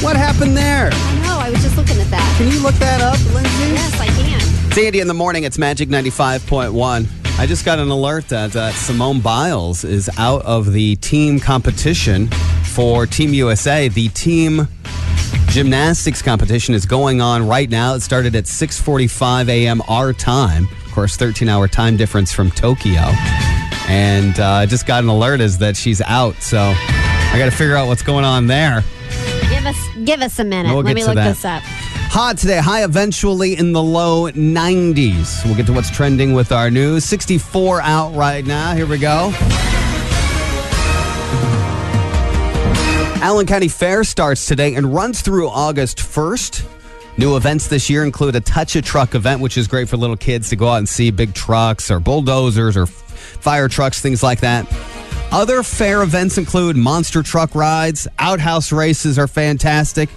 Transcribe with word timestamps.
What 0.00 0.14
happened 0.16 0.56
there? 0.56 0.90
I 0.92 1.22
know. 1.22 1.38
I 1.40 1.50
was 1.50 1.60
just 1.60 1.76
looking 1.76 1.98
at 2.00 2.06
that. 2.10 2.34
Can 2.38 2.52
you 2.52 2.62
look 2.62 2.76
that 2.76 3.00
up, 3.00 3.18
Lindsay? 3.34 3.72
Yes, 3.74 3.98
I 4.00 4.06
can. 4.06 4.40
Sandy 4.70 5.00
in 5.00 5.08
the 5.08 5.14
morning. 5.14 5.42
It's 5.42 5.58
Magic 5.58 5.88
95.1. 5.88 7.38
I 7.40 7.46
just 7.46 7.64
got 7.64 7.80
an 7.80 7.88
alert 7.88 8.28
that 8.28 8.54
uh, 8.54 8.70
Simone 8.70 9.20
Biles 9.20 9.82
is 9.82 10.08
out 10.16 10.42
of 10.42 10.72
the 10.72 10.94
team 10.96 11.40
competition 11.40 12.28
for 12.62 13.06
Team 13.06 13.34
USA. 13.34 13.88
The 13.88 14.08
team 14.10 14.68
gymnastics 15.48 16.22
competition 16.22 16.76
is 16.76 16.86
going 16.86 17.20
on 17.20 17.48
right 17.48 17.68
now. 17.68 17.94
It 17.94 18.00
started 18.02 18.36
at 18.36 18.44
6:45 18.44 19.48
a.m. 19.48 19.82
our 19.88 20.12
time. 20.12 20.68
Of 20.86 20.92
course, 20.92 21.16
13-hour 21.16 21.66
time 21.66 21.96
difference 21.96 22.32
from 22.32 22.52
Tokyo. 22.52 23.02
And 23.88 24.38
uh, 24.38 24.46
I 24.48 24.66
just 24.66 24.86
got 24.86 25.02
an 25.02 25.08
alert 25.08 25.40
is 25.40 25.58
that 25.58 25.76
she's 25.76 26.00
out. 26.02 26.36
So 26.36 26.58
I 26.60 27.34
got 27.36 27.46
to 27.46 27.50
figure 27.50 27.74
out 27.74 27.88
what's 27.88 28.02
going 28.02 28.24
on 28.24 28.46
there. 28.46 28.84
Give 29.58 29.66
us 29.66 29.88
give 30.04 30.22
us 30.22 30.38
a 30.38 30.44
minute. 30.44 30.72
We'll 30.72 30.84
Let 30.84 30.94
me 30.94 31.04
look 31.04 31.16
that. 31.16 31.30
this 31.30 31.44
up. 31.44 31.64
Hot 31.64 32.38
today, 32.38 32.58
high 32.58 32.84
eventually 32.84 33.56
in 33.56 33.72
the 33.72 33.82
low 33.82 34.30
90s. 34.30 35.44
We'll 35.44 35.56
get 35.56 35.66
to 35.66 35.72
what's 35.72 35.90
trending 35.90 36.32
with 36.32 36.52
our 36.52 36.70
news. 36.70 37.04
64 37.04 37.82
out 37.82 38.14
right 38.14 38.46
now. 38.46 38.76
Here 38.76 38.86
we 38.86 38.98
go. 38.98 39.32
Allen 43.20 43.46
County 43.46 43.66
Fair 43.66 44.04
starts 44.04 44.46
today 44.46 44.76
and 44.76 44.94
runs 44.94 45.22
through 45.22 45.48
August 45.48 45.98
1st. 45.98 46.64
New 47.18 47.36
events 47.36 47.66
this 47.66 47.90
year 47.90 48.04
include 48.04 48.36
a 48.36 48.40
Touch 48.40 48.76
a 48.76 48.80
Truck 48.80 49.16
event, 49.16 49.40
which 49.40 49.58
is 49.58 49.66
great 49.66 49.88
for 49.88 49.96
little 49.96 50.16
kids 50.16 50.50
to 50.50 50.56
go 50.56 50.68
out 50.68 50.76
and 50.76 50.88
see 50.88 51.10
big 51.10 51.34
trucks 51.34 51.90
or 51.90 51.98
bulldozers 51.98 52.76
or 52.76 52.86
fire 52.86 53.66
trucks, 53.66 54.00
things 54.00 54.22
like 54.22 54.38
that. 54.38 54.68
Other 55.30 55.62
fair 55.62 56.02
events 56.02 56.38
include 56.38 56.76
monster 56.76 57.22
truck 57.22 57.54
rides, 57.54 58.08
outhouse 58.18 58.72
races 58.72 59.18
are 59.18 59.26
fantastic, 59.26 60.08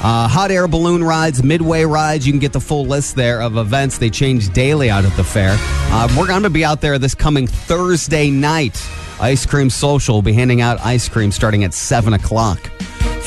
uh, 0.00 0.28
hot 0.28 0.52
air 0.52 0.68
balloon 0.68 1.02
rides, 1.02 1.42
midway 1.42 1.84
rides. 1.84 2.24
You 2.24 2.32
can 2.32 2.38
get 2.38 2.52
the 2.52 2.60
full 2.60 2.86
list 2.86 3.16
there 3.16 3.42
of 3.42 3.56
events. 3.56 3.98
They 3.98 4.10
change 4.10 4.52
daily 4.52 4.88
out 4.88 5.04
at 5.04 5.16
the 5.16 5.24
fair. 5.24 5.56
Uh, 5.58 6.08
we're 6.16 6.28
going 6.28 6.44
to 6.44 6.50
be 6.50 6.64
out 6.64 6.80
there 6.80 6.98
this 7.00 7.16
coming 7.16 7.48
Thursday 7.48 8.30
night. 8.30 8.80
Ice 9.20 9.44
Cream 9.44 9.70
Social 9.70 10.14
will 10.14 10.22
be 10.22 10.32
handing 10.32 10.60
out 10.60 10.80
ice 10.80 11.08
cream 11.08 11.32
starting 11.32 11.64
at 11.64 11.74
7 11.74 12.12
o'clock. 12.12 12.70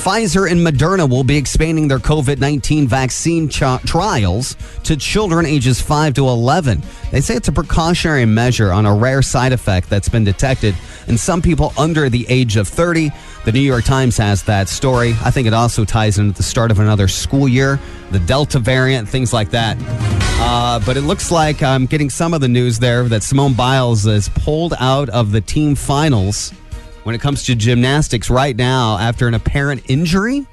Pfizer 0.04 0.52
and 0.52 0.60
Moderna 0.60 1.10
will 1.10 1.24
be 1.24 1.38
expanding 1.38 1.88
their 1.88 1.98
COVID 1.98 2.38
19 2.38 2.90
vaccine 2.90 3.48
ch- 3.48 3.62
trials 3.86 4.58
to 4.84 4.98
children 4.98 5.46
ages 5.46 5.80
5 5.80 6.16
to 6.16 6.28
11. 6.28 6.84
They 7.12 7.22
say 7.22 7.36
it's 7.36 7.48
a 7.48 7.54
precautionary 7.54 8.26
measure 8.26 8.74
on 8.74 8.86
a 8.86 8.94
rare 8.94 9.22
side 9.22 9.54
effect 9.54 9.90
that's 9.90 10.10
been 10.10 10.26
detected 10.26 10.76
in 11.08 11.18
some 11.18 11.42
people 11.42 11.72
under 11.78 12.10
the 12.10 12.26
age 12.28 12.58
of 12.58 12.68
30. 12.68 13.12
The 13.46 13.54
New 13.54 13.62
York 13.62 13.86
Times 13.86 14.18
has 14.18 14.44
that 14.44 14.68
story. 14.68 15.16
I 15.24 15.32
think 15.32 15.48
it 15.48 15.54
also 15.54 15.86
ties 15.86 16.20
into 16.20 16.36
the 16.36 16.44
start 16.44 16.70
of 16.70 16.80
another 16.80 17.08
school 17.08 17.48
year, 17.48 17.80
the 18.12 18.20
Delta 18.20 18.60
variant, 18.60 19.08
things 19.08 19.32
like 19.32 19.52
that. 19.52 19.78
Uh, 20.42 20.82
but 20.86 20.98
it 20.98 21.04
looks 21.04 21.32
like 21.32 21.64
I'm 21.64 21.86
getting 21.86 22.10
some 22.10 22.34
of 22.34 22.42
the 22.42 22.50
news 22.50 22.78
there 22.78 23.06
that 23.06 23.24
Simone 23.24 23.54
Biles 23.54 24.06
is 24.06 24.28
pulled 24.28 24.74
out 24.82 25.08
of 25.12 25.32
the 25.32 25.40
team 25.40 25.76
finals 25.76 26.52
when 27.04 27.16
it 27.16 27.22
comes 27.22 27.44
to 27.44 27.56
gymnastics 27.56 28.30
right 28.30 28.56
now 28.56 28.98
after 28.98 29.28
an 29.28 29.34
apparent 29.34 29.90
injury. 29.90 30.46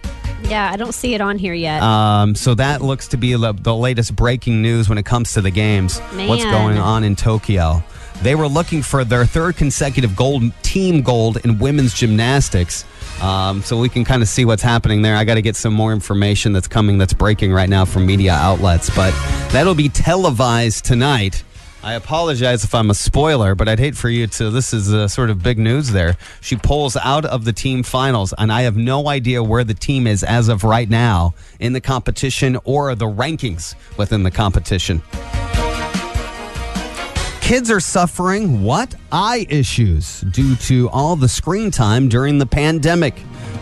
Yeah, 0.44 0.70
I 0.72 0.76
don't 0.76 0.92
see 0.92 1.14
it 1.14 1.20
on 1.20 1.38
here 1.38 1.54
yet. 1.54 1.82
Um, 1.82 2.34
so 2.34 2.54
that 2.54 2.82
looks 2.82 3.08
to 3.08 3.16
be 3.16 3.34
the, 3.34 3.52
the 3.52 3.74
latest 3.74 4.16
breaking 4.16 4.62
news 4.62 4.88
when 4.88 4.98
it 4.98 5.04
comes 5.04 5.34
to 5.34 5.40
the 5.40 5.50
games. 5.50 5.98
What's 5.98 6.44
going 6.44 6.78
on 6.78 7.04
in 7.04 7.14
Tokyo? 7.14 7.82
They 8.22 8.34
were 8.34 8.48
looking 8.48 8.82
for 8.82 9.04
their 9.04 9.24
third 9.24 9.56
consecutive 9.56 10.14
gold 10.14 10.42
team 10.62 11.02
gold 11.02 11.38
in 11.44 11.58
women's 11.58 11.94
gymnastics. 11.94 12.84
Um, 13.22 13.62
so 13.62 13.78
we 13.78 13.88
can 13.88 14.04
kind 14.04 14.22
of 14.22 14.28
see 14.28 14.44
what's 14.44 14.62
happening 14.62 15.02
there. 15.02 15.16
I 15.16 15.24
got 15.24 15.34
to 15.34 15.42
get 15.42 15.56
some 15.56 15.72
more 15.72 15.92
information 15.92 16.52
that's 16.52 16.68
coming, 16.68 16.98
that's 16.98 17.12
breaking 17.12 17.52
right 17.52 17.68
now 17.68 17.84
from 17.84 18.06
media 18.06 18.32
outlets. 18.32 18.94
But 18.94 19.12
that'll 19.52 19.74
be 19.74 19.88
televised 19.88 20.84
tonight. 20.84 21.44
I 21.82 21.94
apologize 21.94 22.62
if 22.62 22.74
I'm 22.74 22.90
a 22.90 22.94
spoiler, 22.94 23.54
but 23.54 23.66
I'd 23.66 23.78
hate 23.78 23.96
for 23.96 24.10
you 24.10 24.26
to. 24.26 24.50
This 24.50 24.74
is 24.74 24.92
uh, 24.92 25.08
sort 25.08 25.30
of 25.30 25.42
big 25.42 25.58
news 25.58 25.90
there. 25.90 26.16
She 26.42 26.56
pulls 26.56 26.94
out 26.94 27.24
of 27.24 27.46
the 27.46 27.54
team 27.54 27.82
finals, 27.82 28.34
and 28.36 28.52
I 28.52 28.62
have 28.62 28.76
no 28.76 29.08
idea 29.08 29.42
where 29.42 29.64
the 29.64 29.72
team 29.72 30.06
is 30.06 30.22
as 30.22 30.48
of 30.48 30.62
right 30.62 30.90
now 30.90 31.32
in 31.58 31.72
the 31.72 31.80
competition 31.80 32.58
or 32.64 32.94
the 32.94 33.06
rankings 33.06 33.74
within 33.96 34.24
the 34.24 34.30
competition. 34.30 35.02
Kids 37.40 37.70
are 37.70 37.80
suffering 37.80 38.62
what? 38.62 38.94
Eye 39.10 39.46
issues 39.48 40.20
due 40.20 40.56
to 40.56 40.90
all 40.90 41.16
the 41.16 41.28
screen 41.28 41.70
time 41.70 42.10
during 42.10 42.36
the 42.36 42.46
pandemic. 42.46 43.14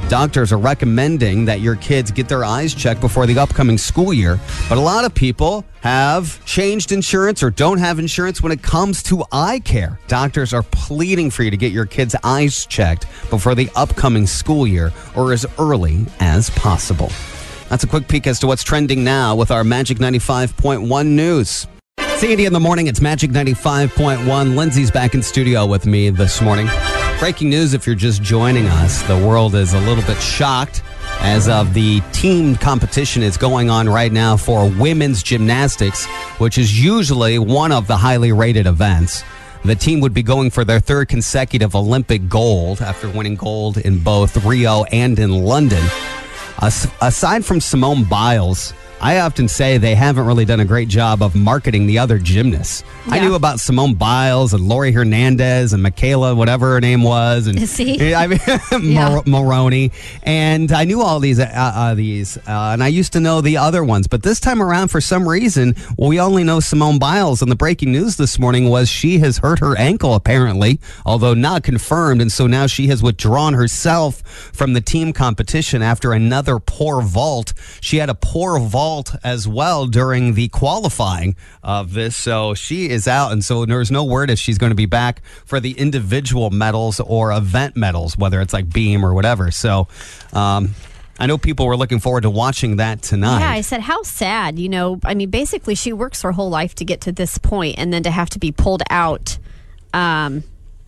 Doctors 0.09 0.53
are 0.53 0.59
recommending 0.59 1.45
that 1.45 1.61
your 1.61 1.77
kids 1.77 2.11
get 2.11 2.29
their 2.29 2.45
eyes 2.45 2.75
checked 2.75 3.01
before 3.01 3.27
the 3.27 3.39
upcoming 3.39 3.77
school 3.77 4.13
year, 4.13 4.41
but 4.69 4.79
a 4.79 4.81
lot 4.81 5.05
of 5.05 5.15
people 5.15 5.65
have 5.81 6.43
changed 6.47 6.93
insurance 6.93 7.43
or 7.43 7.51
don't 7.51 7.79
have 7.79 7.99
insurance 7.99 8.43
when 8.43 8.51
it 8.51 8.63
comes 8.63 9.03
to 9.03 9.25
eye 9.33 9.61
care. 9.61 9.99
Doctors 10.09 10.55
are 10.55 10.63
pleading 10.63 11.31
for 11.31 11.43
you 11.43 11.51
to 11.51 11.57
get 11.57 11.73
your 11.73 11.85
kids' 11.87 12.17
eyes 12.25 12.65
checked 12.67 13.07
before 13.29 13.55
the 13.55 13.71
upcoming 13.77 14.27
school 14.27 14.67
year 14.67 14.93
or 15.15 15.33
as 15.33 15.45
early 15.59 16.07
as 16.21 16.51
possible. 16.51 17.11
That's 17.69 17.85
a 17.85 17.87
quick 17.87 18.09
peek 18.09 18.27
as 18.27 18.39
to 18.41 18.47
what's 18.47 18.65
trending 18.65 19.05
now 19.05 19.37
with 19.37 19.51
our 19.51 19.63
Magic 19.63 19.99
95.1 19.99 21.07
news. 21.07 21.67
Sandy 22.17 22.47
in 22.47 22.53
the 22.53 22.61
morning, 22.61 22.87
it's 22.87 23.01
Magic 23.01 23.31
95.1. 23.31 24.57
Lindsay's 24.57 24.91
back 24.91 25.15
in 25.15 25.23
studio 25.23 25.67
with 25.67 25.87
me 25.87 26.11
this 26.11 26.41
morning. 26.41 26.67
Breaking 27.19 27.51
news 27.51 27.75
if 27.75 27.85
you're 27.85 27.97
just 27.97 28.23
joining 28.23 28.67
us, 28.67 29.03
the 29.03 29.17
world 29.27 29.57
is 29.57 29.75
a 29.75 29.81
little 29.81 30.05
bit 30.05 30.19
shocked 30.23 30.85
as 31.19 31.49
of 31.49 31.75
the 31.75 32.01
team 32.13 32.55
competition 32.55 33.25
is 33.25 33.37
going 33.37 33.69
on 33.69 33.89
right 33.89 34.13
now 34.13 34.37
for 34.37 34.71
women's 34.79 35.25
gymnastics, 35.25 36.07
which 36.39 36.59
is 36.59 36.81
usually 36.81 37.41
one 37.41 37.73
of 37.73 37.89
the 37.89 37.97
highly 37.97 38.31
rated 38.31 38.69
events. 38.69 39.25
The 39.65 39.75
team 39.75 39.99
would 39.99 40.15
be 40.15 40.23
going 40.23 40.51
for 40.51 40.65
their 40.65 40.79
third 40.79 41.09
consecutive 41.09 41.75
Olympic 41.75 42.29
gold 42.29 42.81
after 42.81 43.11
winning 43.11 43.35
gold 43.35 43.79
in 43.79 43.99
both 43.99 44.45
Rio 44.45 44.85
and 44.85 45.19
in 45.19 45.45
London. 45.45 45.85
As- 46.63 46.87
aside 47.03 47.45
from 47.45 47.61
Simone 47.61 48.05
Biles, 48.05 48.73
I 49.01 49.21
often 49.21 49.47
say 49.47 49.79
they 49.79 49.95
haven't 49.95 50.27
really 50.27 50.45
done 50.45 50.59
a 50.59 50.65
great 50.65 50.89
job 50.89 51.23
of 51.23 51.37
marketing 51.37 51.87
the 51.87 51.99
other 51.99 52.19
gymnasts. 52.19 52.83
I 53.07 53.21
knew 53.21 53.35
about 53.35 53.61
Simone 53.61 53.95
Biles 53.95 54.53
and 54.55 54.69
Laurie 54.69 54.91
Hernandez 54.91 55.73
and 55.73 55.85
McKayla, 55.85 56.37
whatever 56.37 56.73
her 56.75 56.81
name 56.81 57.05
was, 57.05 57.47
and 57.47 57.69
See? 57.69 58.13
I 58.15 58.27
mean, 58.27 58.41
Yeah. 58.83 59.23
Maroney, 59.25 59.93
and 60.25 60.73
I 60.73 60.85
knew 60.85 61.01
all 61.01 61.21
these, 61.21 61.39
uh, 61.39 61.45
uh, 61.53 61.95
these, 61.95 62.37
uh, 62.39 62.43
and 62.73 62.83
I 62.83 62.89
used 62.89 63.13
to 63.13 63.21
know 63.21 63.41
the 63.41 63.57
other 63.59 63.85
ones. 63.85 64.09
But 64.09 64.25
this 64.25 64.41
time 64.41 64.61
around, 64.61 64.89
for 64.89 65.01
some 65.01 65.29
reason, 65.29 65.77
we 65.97 66.19
only 66.19 66.43
know 66.43 66.59
Simone 66.59 66.99
Biles. 66.99 67.41
And 67.41 67.51
the 67.53 67.57
breaking 67.57 67.93
news 67.93 68.17
this 68.17 68.37
morning 68.39 68.69
was 68.69 68.89
she 68.89 69.19
has 69.21 69.39
hurt 69.39 69.61
her 69.61 69.79
ankle, 69.79 70.15
apparently, 70.15 70.81
although 71.07 71.35
not 71.35 71.63
confirmed. 71.63 72.21
And 72.21 72.33
so 72.33 72.49
now 72.49 72.67
she 72.67 72.89
has 72.89 73.01
withdrawn 73.01 73.55
herself 73.55 74.23
from 74.53 74.73
the 74.73 74.81
team 74.81 75.13
competition 75.13 75.83
after 75.83 76.13
another 76.13 76.59
poor 76.59 77.01
vault. 77.01 77.55
She 77.81 77.99
had 77.99 78.11
a 78.11 78.15
poor 78.17 78.59
vault 78.59 78.88
as 79.23 79.47
well 79.47 79.87
during 79.87 80.35
the 80.35 80.49
qualifying 80.49 81.37
of 81.63 81.93
this, 81.93 82.17
so 82.17 82.55
she 82.55 82.89
is 82.89 83.07
out. 83.07 83.33
And 83.33 83.45
so 83.45 83.65
there's 83.65 83.91
no 83.91 84.05
word 84.05 84.31
if 84.31 84.39
she's 84.39 84.59
going 84.59 84.71
to 84.71 84.77
be 84.77 84.87
back 84.87 85.23
for 85.45 85.61
the 85.61 85.73
individual 85.73 86.51
medals 86.51 87.01
or 87.01 87.33
event 87.33 87.77
medals, 87.77 88.17
whether 88.17 88.41
it's 88.41 88.53
like 88.53 88.73
beam 88.73 89.05
or 89.05 89.15
whatever. 89.15 89.51
So. 89.51 89.89
Um, 90.33 90.75
I 91.21 91.27
know 91.27 91.37
people 91.37 91.67
were 91.67 91.77
looking 91.77 91.99
forward 91.99 92.21
to 92.21 92.31
watching 92.31 92.77
that 92.77 93.03
tonight. 93.03 93.41
yeah, 93.41 93.51
I 93.51 93.61
said, 93.63 93.81
how 93.81 94.05
sad. 94.05 94.57
You 94.57 94.69
know, 94.69 95.01
I 95.05 95.15
mean, 95.15 95.31
basically, 95.31 95.75
she 95.75 95.93
works 95.93 96.23
her 96.23 96.31
whole 96.31 96.49
life 96.49 96.77
to 96.77 96.85
get 96.85 97.01
to 97.03 97.13
this 97.13 97.39
point, 97.39 97.77
and 97.77 97.93
then 97.93 98.05
to 98.05 98.11
have 98.13 98.31
to 98.31 98.39
be 98.39 98.53
pulled 98.53 98.85
out. 98.89 99.37
Um, 99.93 100.45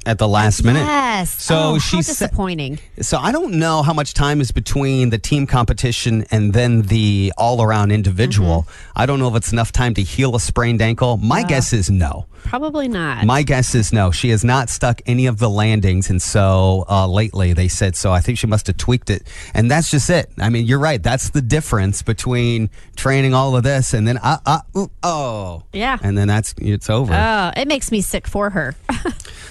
at 0.07 0.19
the 0.19 0.27
last 0.29 0.65
minute. 0.65 0.81
Yes. 0.81 1.43
So 1.43 1.75
oh, 1.75 1.79
she 1.79 1.97
how 1.97 2.03
said- 2.03 2.13
disappointing. 2.29 2.79
So 3.01 3.19
I 3.19 3.33
don't 3.33 3.55
know 3.55 3.83
how 3.83 3.93
much 3.93 4.15
time 4.15 4.41
is 4.41 4.51
between 4.51 5.11
the 5.11 5.19
team 5.19 5.47
competition 5.47 6.25
and 6.31 6.53
then 6.53 6.83
the 6.83 7.33
all-around 7.37 7.93
individual. 7.93 8.63
Mm-hmm. 8.63 8.93
I 9.01 9.07
don't 9.07 9.19
know 9.19 9.29
if 9.29 9.35
it's 9.37 9.53
enough 9.53 9.73
time 9.73 9.95
to 9.95 10.03
heal 10.03 10.35
a 10.35 10.41
sprained 10.41 10.81
ankle. 10.81 11.17
My 11.19 11.43
guess 11.43 11.73
is 11.73 11.91
no. 11.91 12.27
Probably 12.43 12.89
not. 12.89 13.27
My 13.27 13.43
guess 13.43 13.75
is 13.75 13.93
no. 13.93 14.11
She 14.11 14.31
has 14.31 14.43
not 14.43 14.71
stuck 14.71 15.03
any 15.05 15.27
of 15.27 15.39
the 15.39 15.51
landings, 15.51 16.09
and 16.09 16.23
so 16.23 16.87
uh, 16.89 17.07
lately 17.07 17.53
they 17.53 17.69
said 17.69 17.95
so. 17.97 18.13
I 18.13 18.21
think 18.21 18.39
she 18.39 18.47
must 18.47 18.67
have 18.69 18.79
tweaked 18.79 19.11
it, 19.11 19.25
and 19.53 19.71
that's 19.71 19.91
just 19.91 20.09
it. 20.09 20.31
I 20.39 20.49
mean, 20.49 20.67
you're 20.67 20.79
right. 20.79 21.03
That's 21.03 21.29
the 21.31 21.43
difference 21.43 22.01
between 22.01 22.71
training 22.97 23.35
all 23.35 23.57
of 23.57 23.63
this 23.63 23.93
and 23.93 24.09
then 24.09 24.17
uh, 24.19 24.39
uh, 24.47 24.61
ooh, 24.77 24.91
oh 25.03 25.63
Yeah. 25.73 25.99
and 26.03 26.17
then 26.17 26.29
that's 26.29 26.55
it's 26.59 26.89
over. 26.89 27.13
Oh, 27.15 27.53
it 27.57 27.69
makes 27.69 27.93
me 27.93 28.01
sick 28.01 28.27
for 28.27 28.51
her. 28.51 28.75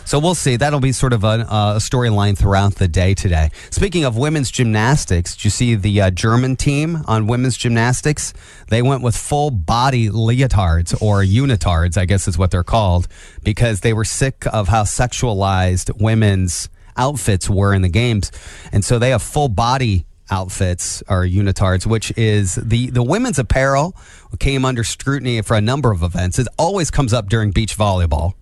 So 0.06 0.18
we'll 0.18 0.34
see. 0.40 0.56
That'll 0.56 0.80
be 0.80 0.92
sort 0.92 1.14
of 1.14 1.24
a, 1.24 1.42
a 1.42 1.78
storyline 1.80 2.38
throughout 2.38 2.76
the 2.76 2.88
day 2.88 3.14
today. 3.14 3.52
Speaking 3.70 4.06
of 4.06 4.18
women's 4.18 4.52
gymnastics, 4.52 5.36
did 5.36 5.46
you 5.46 5.50
see 5.52 5.76
the 5.76 6.02
uh, 6.02 6.10
German 6.12 6.56
team 6.56 7.04
on 7.08 7.28
women's 7.28 7.58
gymnastics? 7.58 8.34
They 8.70 8.82
went 8.82 9.04
with 9.04 9.16
full 9.16 9.52
body 9.52 10.10
leotards 10.10 11.00
or 11.02 11.22
unitards, 11.22 11.98
I 11.98 12.06
guess 12.06 12.28
is 12.28 12.38
what 12.38 12.52
they're 12.52 12.64
called, 12.64 13.08
because 13.44 13.82
they 13.82 13.94
were 13.94 14.06
sick 14.06 14.46
of 14.52 14.68
how 14.68 14.84
sexualized 14.84 16.02
women's 16.02 16.70
outfits 16.98 17.50
were 17.50 17.74
in 17.74 17.82
the 17.82 17.90
games. 17.90 18.32
And 18.72 18.84
so 18.84 19.00
they 19.00 19.10
have 19.12 19.22
full 19.22 19.50
body 19.50 20.06
outfits 20.32 21.02
or 21.10 21.24
unitards, 21.26 21.86
which 21.86 22.16
is 22.18 22.56
the 22.56 22.90
the 22.92 23.04
women's 23.04 23.40
apparel 23.40 23.96
came 24.40 24.64
under 24.64 24.84
scrutiny 24.84 25.42
for 25.42 25.56
a 25.56 25.62
number 25.62 25.92
of 25.92 26.04
events. 26.04 26.38
It 26.38 26.48
always 26.58 26.92
comes 26.92 27.14
up 27.14 27.30
during 27.30 27.52
beach 27.52 27.78
volleyball, 27.78 28.34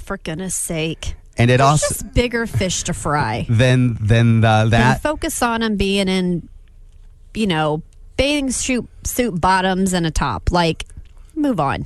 for 0.00 0.16
goodness 0.16 0.54
sake. 0.54 1.14
And 1.38 1.50
it 1.50 1.58
There's 1.58 1.68
also 1.68 1.88
just 1.88 2.14
bigger 2.14 2.46
fish 2.46 2.82
to 2.84 2.94
fry. 2.94 3.46
than 3.48 3.96
then 4.00 4.44
uh, 4.44 4.62
Then 4.62 4.70
that 4.70 5.02
focus 5.02 5.42
on 5.42 5.60
them 5.60 5.76
being 5.76 6.08
in, 6.08 6.48
you 7.34 7.46
know, 7.46 7.82
bathing 8.16 8.50
suit, 8.50 8.88
suit 9.04 9.40
bottoms 9.40 9.92
and 9.92 10.06
a 10.06 10.10
top. 10.10 10.50
Like, 10.50 10.84
move 11.34 11.60
on. 11.60 11.84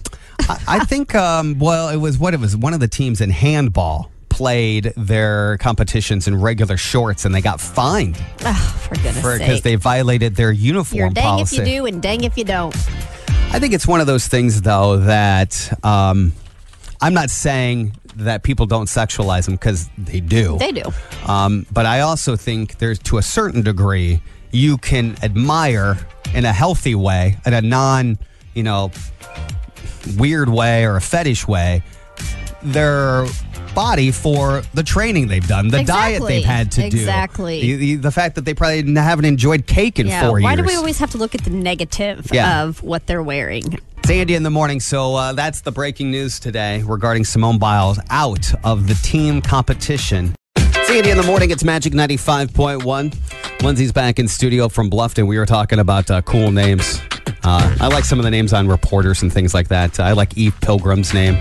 I, 0.49 0.59
I 0.69 0.79
think 0.85 1.15
um, 1.15 1.59
well 1.59 1.89
it 1.89 1.97
was 1.97 2.19
what 2.19 2.35
it 2.35 2.41
was 2.41 2.57
one 2.57 2.75
of 2.75 2.81
the 2.81 2.89
teams 2.89 3.21
in 3.21 3.31
handball 3.31 4.11
played 4.29 4.93
their 4.97 5.59
competitions 5.59 6.27
in 6.29 6.41
regular 6.41 6.77
shorts 6.77 7.25
and 7.25 7.35
they 7.35 7.41
got 7.43 7.61
fined 7.61 8.17
Oh, 8.45 8.55
for 8.89 8.95
goodness 8.95 9.17
because 9.17 9.39
sake. 9.39 9.63
they 9.65 9.75
violated 9.75 10.37
their 10.37 10.53
uniform 10.53 10.97
You're 10.99 11.11
dang 11.11 11.25
policy. 11.25 11.57
if 11.59 11.67
you 11.69 11.75
do 11.81 11.87
and 11.87 12.01
dang 12.01 12.23
if 12.25 12.39
you 12.39 12.45
don't. 12.45 12.75
I 13.53 13.59
think 13.59 13.75
it's 13.75 13.87
one 13.87 14.01
of 14.01 14.07
those 14.07 14.29
things, 14.29 14.63
though, 14.63 14.99
that 14.99 15.71
um, 15.85 16.33
I'm 17.01 17.13
not 17.15 17.29
saying 17.31 17.97
that 18.17 18.43
people 18.43 18.67
don't 18.67 18.87
sexualize 18.87 19.45
them 19.47 19.55
because 19.55 19.89
they 19.99 20.21
do. 20.21 20.57
They 20.59 20.73
do. 20.73 20.85
Um, 21.27 21.67
but 21.73 21.87
I 21.87 22.01
also 22.01 22.37
think 22.37 22.79
there's, 22.79 22.99
to 23.01 23.19
a 23.19 23.23
certain 23.23 23.63
degree, 23.63 24.21
you 24.53 24.77
can 24.79 25.17
admire 25.23 25.99
in 26.35 26.45
a 26.45 26.53
healthy 26.53 26.95
way, 26.95 27.37
in 27.47 27.55
a 27.55 27.61
non, 27.63 28.19
you 28.55 28.63
know, 28.63 28.91
weird 30.19 30.49
way 30.49 30.85
or 30.85 30.97
a 30.97 31.01
fetish 31.01 31.47
way, 31.47 31.83
their 32.63 33.27
body 33.75 34.11
for 34.11 34.63
the 34.75 34.83
training 34.83 35.29
they've 35.29 35.47
done, 35.47 35.69
the 35.69 35.85
diet 35.85 36.23
they've 36.27 36.45
had 36.45 36.73
to 36.73 36.85
Exactly. 36.85 37.61
do, 37.61 37.77
the, 37.77 37.95
the, 37.97 38.03
the 38.03 38.11
fact 38.11 38.35
that 38.35 38.45
they 38.45 38.53
probably 38.55 38.93
haven't 38.95 39.25
enjoyed 39.25 39.67
cake 39.67 39.99
in 40.01 40.09
Yeah. 40.09 40.23
four 40.23 40.33
Why 40.33 40.39
years. 40.39 40.45
Why 40.45 40.57
do 40.57 40.63
we 40.65 40.75
always 40.75 40.99
have 40.99 41.11
to 41.13 41.19
look 41.19 41.35
at 41.37 41.45
the 41.45 41.51
negative 41.51 42.29
Yeah. 42.33 42.65
of 42.65 42.83
what 42.83 43.07
they're 43.07 43.23
wearing? 43.23 43.79
It's 44.11 44.19
Andy 44.19 44.35
in 44.35 44.43
the 44.43 44.51
morning. 44.51 44.81
So 44.81 45.15
uh, 45.15 45.35
that's 45.35 45.61
the 45.61 45.71
breaking 45.71 46.11
news 46.11 46.41
today 46.41 46.83
regarding 46.83 47.25
Simone 47.25 47.59
Biles 47.59 48.01
out 48.11 48.53
of 48.65 48.89
the 48.89 48.95
team 48.95 49.41
competition. 49.41 50.35
It's 50.57 50.91
Andy 50.91 51.11
in 51.11 51.17
the 51.17 51.23
morning. 51.23 51.53
It's 51.53 51.63
Magic 51.63 51.93
95.1. 51.93 53.63
Lindsay's 53.63 53.93
back 53.93 54.19
in 54.19 54.27
studio 54.27 54.69
from 54.69 54.91
Bluffton. 54.91 55.29
We 55.29 55.39
were 55.39 55.47
talking 55.47 55.79
about 55.79 56.11
uh, 56.11 56.23
cool 56.23 56.51
names. 56.51 57.01
Uh, 57.45 57.77
I 57.81 57.87
like 57.87 58.03
some 58.03 58.19
of 58.19 58.25
the 58.25 58.33
names 58.33 58.53
on 58.53 58.67
reporters 58.67 59.23
and 59.23 59.33
things 59.33 59.55
like 59.55 59.69
that. 59.69 60.01
I 60.01 60.11
like 60.11 60.37
Eve 60.37 60.57
Pilgrim's 60.61 61.15
name. 61.15 61.37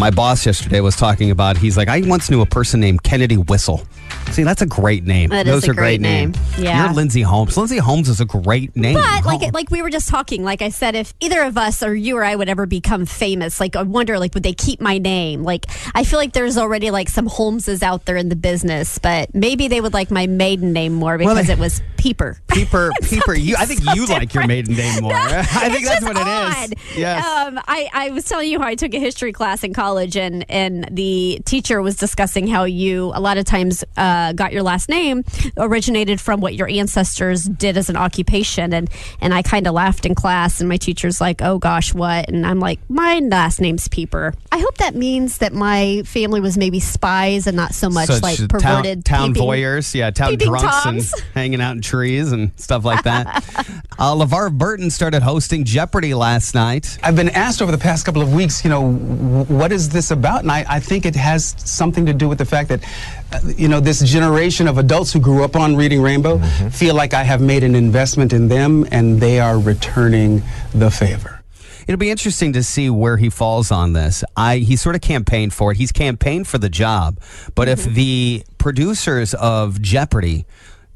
My 0.00 0.10
boss 0.10 0.46
yesterday 0.46 0.80
was 0.80 0.96
talking 0.96 1.30
about, 1.30 1.58
he's 1.58 1.76
like, 1.76 1.88
I 1.88 2.00
once 2.00 2.30
knew 2.30 2.40
a 2.40 2.46
person 2.46 2.80
named 2.80 3.02
Kennedy 3.02 3.36
Whistle. 3.36 3.82
See, 4.30 4.44
that's 4.44 4.62
a 4.62 4.66
great 4.66 5.04
name. 5.04 5.28
That 5.28 5.46
is 5.46 5.52
Those 5.52 5.68
a 5.68 5.72
are 5.72 5.74
great, 5.74 5.98
great 5.98 6.00
name. 6.00 6.30
names. 6.32 6.58
Yeah. 6.58 6.84
You're 6.86 6.94
Lindsay 6.94 7.20
Holmes. 7.20 7.56
Lindsay 7.56 7.76
Holmes 7.78 8.08
is 8.08 8.20
a 8.20 8.24
great 8.24 8.74
name. 8.76 8.94
But 8.94 9.24
like 9.26 9.52
like 9.52 9.70
we 9.70 9.82
were 9.82 9.90
just 9.90 10.08
talking, 10.08 10.42
like 10.44 10.62
I 10.62 10.68
said, 10.70 10.94
if 10.94 11.12
either 11.20 11.42
of 11.42 11.58
us 11.58 11.82
or 11.82 11.94
you 11.94 12.16
or 12.16 12.24
I 12.24 12.34
would 12.36 12.48
ever 12.48 12.64
become 12.64 13.06
famous, 13.06 13.58
like 13.60 13.74
I 13.76 13.82
wonder, 13.82 14.18
like 14.18 14.32
would 14.34 14.42
they 14.44 14.52
keep 14.52 14.80
my 14.80 14.98
name? 14.98 15.42
Like 15.42 15.66
I 15.94 16.04
feel 16.04 16.18
like 16.18 16.32
there's 16.32 16.56
already 16.56 16.90
like 16.92 17.08
some 17.08 17.28
Holmeses 17.28 17.82
out 17.82 18.04
there 18.06 18.16
in 18.16 18.28
the 18.28 18.36
business, 18.36 18.98
but 18.98 19.34
maybe 19.34 19.66
they 19.68 19.80
would 19.80 19.92
like 19.94 20.10
my 20.12 20.26
maiden 20.28 20.72
name 20.72 20.94
more 20.94 21.18
Well, 21.18 21.34
because 21.34 21.48
they- 21.48 21.52
it 21.54 21.58
was 21.58 21.82
Peeper. 21.96 22.38
Peeper, 22.48 22.90
Peeper. 23.02 23.34
You, 23.34 23.56
I 23.58 23.66
think 23.66 23.82
so 23.82 23.92
you 23.94 24.06
like 24.06 24.32
your 24.32 24.46
maiden 24.46 24.76
name 24.76 25.02
more. 25.02 25.12
I 25.16 25.68
think 25.70 25.86
that's 25.86 26.04
what 26.04 26.16
it 26.16 26.22
odd. 26.26 26.72
is. 26.72 26.96
Yes. 26.96 27.24
Um, 27.26 27.60
I, 27.66 27.88
I 27.92 28.10
was 28.10 28.24
telling 28.26 28.48
you 28.48 28.60
how 28.60 28.66
I 28.66 28.74
took 28.76 28.94
a 28.94 28.98
history 29.00 29.32
class 29.32 29.64
in 29.64 29.74
college, 29.74 29.89
and 29.98 30.44
and 30.48 30.88
the 30.90 31.40
teacher 31.44 31.80
was 31.82 31.96
discussing 31.96 32.46
how 32.46 32.64
you 32.64 33.12
a 33.14 33.20
lot 33.20 33.38
of 33.38 33.44
times 33.44 33.84
uh, 33.96 34.32
got 34.32 34.52
your 34.52 34.62
last 34.62 34.88
name 34.88 35.24
originated 35.56 36.20
from 36.20 36.40
what 36.40 36.54
your 36.54 36.68
ancestors 36.68 37.44
did 37.44 37.76
as 37.76 37.88
an 37.90 37.96
occupation, 37.96 38.72
and 38.72 38.88
and 39.20 39.34
I 39.34 39.42
kind 39.42 39.66
of 39.66 39.74
laughed 39.74 40.06
in 40.06 40.14
class, 40.14 40.60
and 40.60 40.68
my 40.68 40.76
teacher's 40.76 41.20
like, 41.20 41.42
"Oh 41.42 41.58
gosh, 41.58 41.94
what?" 41.94 42.28
And 42.28 42.46
I'm 42.46 42.60
like, 42.60 42.80
"My 42.88 43.18
last 43.20 43.60
name's 43.60 43.88
Peeper." 43.88 44.34
I 44.52 44.58
hope 44.58 44.78
that 44.78 44.94
means 44.94 45.38
that 45.38 45.52
my 45.52 46.02
family 46.06 46.40
was 46.40 46.56
maybe 46.58 46.80
spies 46.80 47.46
and 47.46 47.56
not 47.56 47.74
so 47.74 47.88
much 47.88 48.08
Such 48.08 48.22
like 48.22 48.38
town, 48.38 48.48
perverted 48.48 49.04
town 49.04 49.32
peeping. 49.32 49.48
voyeurs, 49.48 49.94
yeah, 49.94 50.10
town 50.10 50.36
drunks 50.36 50.82
toms. 50.82 51.12
and 51.12 51.22
hanging 51.34 51.60
out 51.60 51.76
in 51.76 51.82
trees 51.82 52.32
and 52.32 52.50
stuff 52.56 52.84
like 52.84 53.04
that. 53.04 53.26
uh, 53.98 54.14
LeVar 54.14 54.56
Burton 54.56 54.90
started 54.90 55.22
hosting 55.22 55.64
Jeopardy 55.64 56.14
last 56.14 56.54
night. 56.54 56.98
I've 57.02 57.16
been 57.16 57.28
asked 57.30 57.62
over 57.62 57.72
the 57.72 57.78
past 57.78 58.04
couple 58.04 58.22
of 58.22 58.32
weeks, 58.32 58.64
you 58.64 58.70
know, 58.70 58.92
what 58.92 59.72
is 59.72 59.79
this 59.88 60.10
about? 60.10 60.42
And 60.42 60.52
I, 60.52 60.64
I 60.68 60.80
think 60.80 61.06
it 61.06 61.16
has 61.16 61.54
something 61.58 62.06
to 62.06 62.12
do 62.12 62.28
with 62.28 62.38
the 62.38 62.44
fact 62.44 62.68
that, 62.68 62.84
uh, 63.32 63.40
you 63.56 63.68
know, 63.68 63.80
this 63.80 64.00
generation 64.00 64.68
of 64.68 64.78
adults 64.78 65.12
who 65.12 65.20
grew 65.20 65.42
up 65.44 65.56
on 65.56 65.76
Reading 65.76 66.02
Rainbow 66.02 66.38
feel 66.70 66.94
like 66.94 67.14
I 67.14 67.22
have 67.22 67.40
made 67.40 67.64
an 67.64 67.74
investment 67.74 68.32
in 68.32 68.48
them 68.48 68.86
and 68.90 69.20
they 69.20 69.40
are 69.40 69.58
returning 69.58 70.42
the 70.74 70.90
favor. 70.90 71.40
It'll 71.86 71.98
be 71.98 72.10
interesting 72.10 72.52
to 72.52 72.62
see 72.62 72.88
where 72.88 73.16
he 73.16 73.30
falls 73.30 73.72
on 73.72 73.94
this. 73.94 74.22
I 74.36 74.58
he 74.58 74.76
sort 74.76 74.94
of 74.94 75.00
campaigned 75.00 75.52
for 75.52 75.72
it. 75.72 75.76
He's 75.76 75.90
campaigned 75.90 76.46
for 76.46 76.58
the 76.58 76.68
job, 76.68 77.18
but 77.56 77.66
if 77.68 77.84
the 77.84 78.44
producers 78.58 79.34
of 79.34 79.82
Jeopardy 79.82 80.46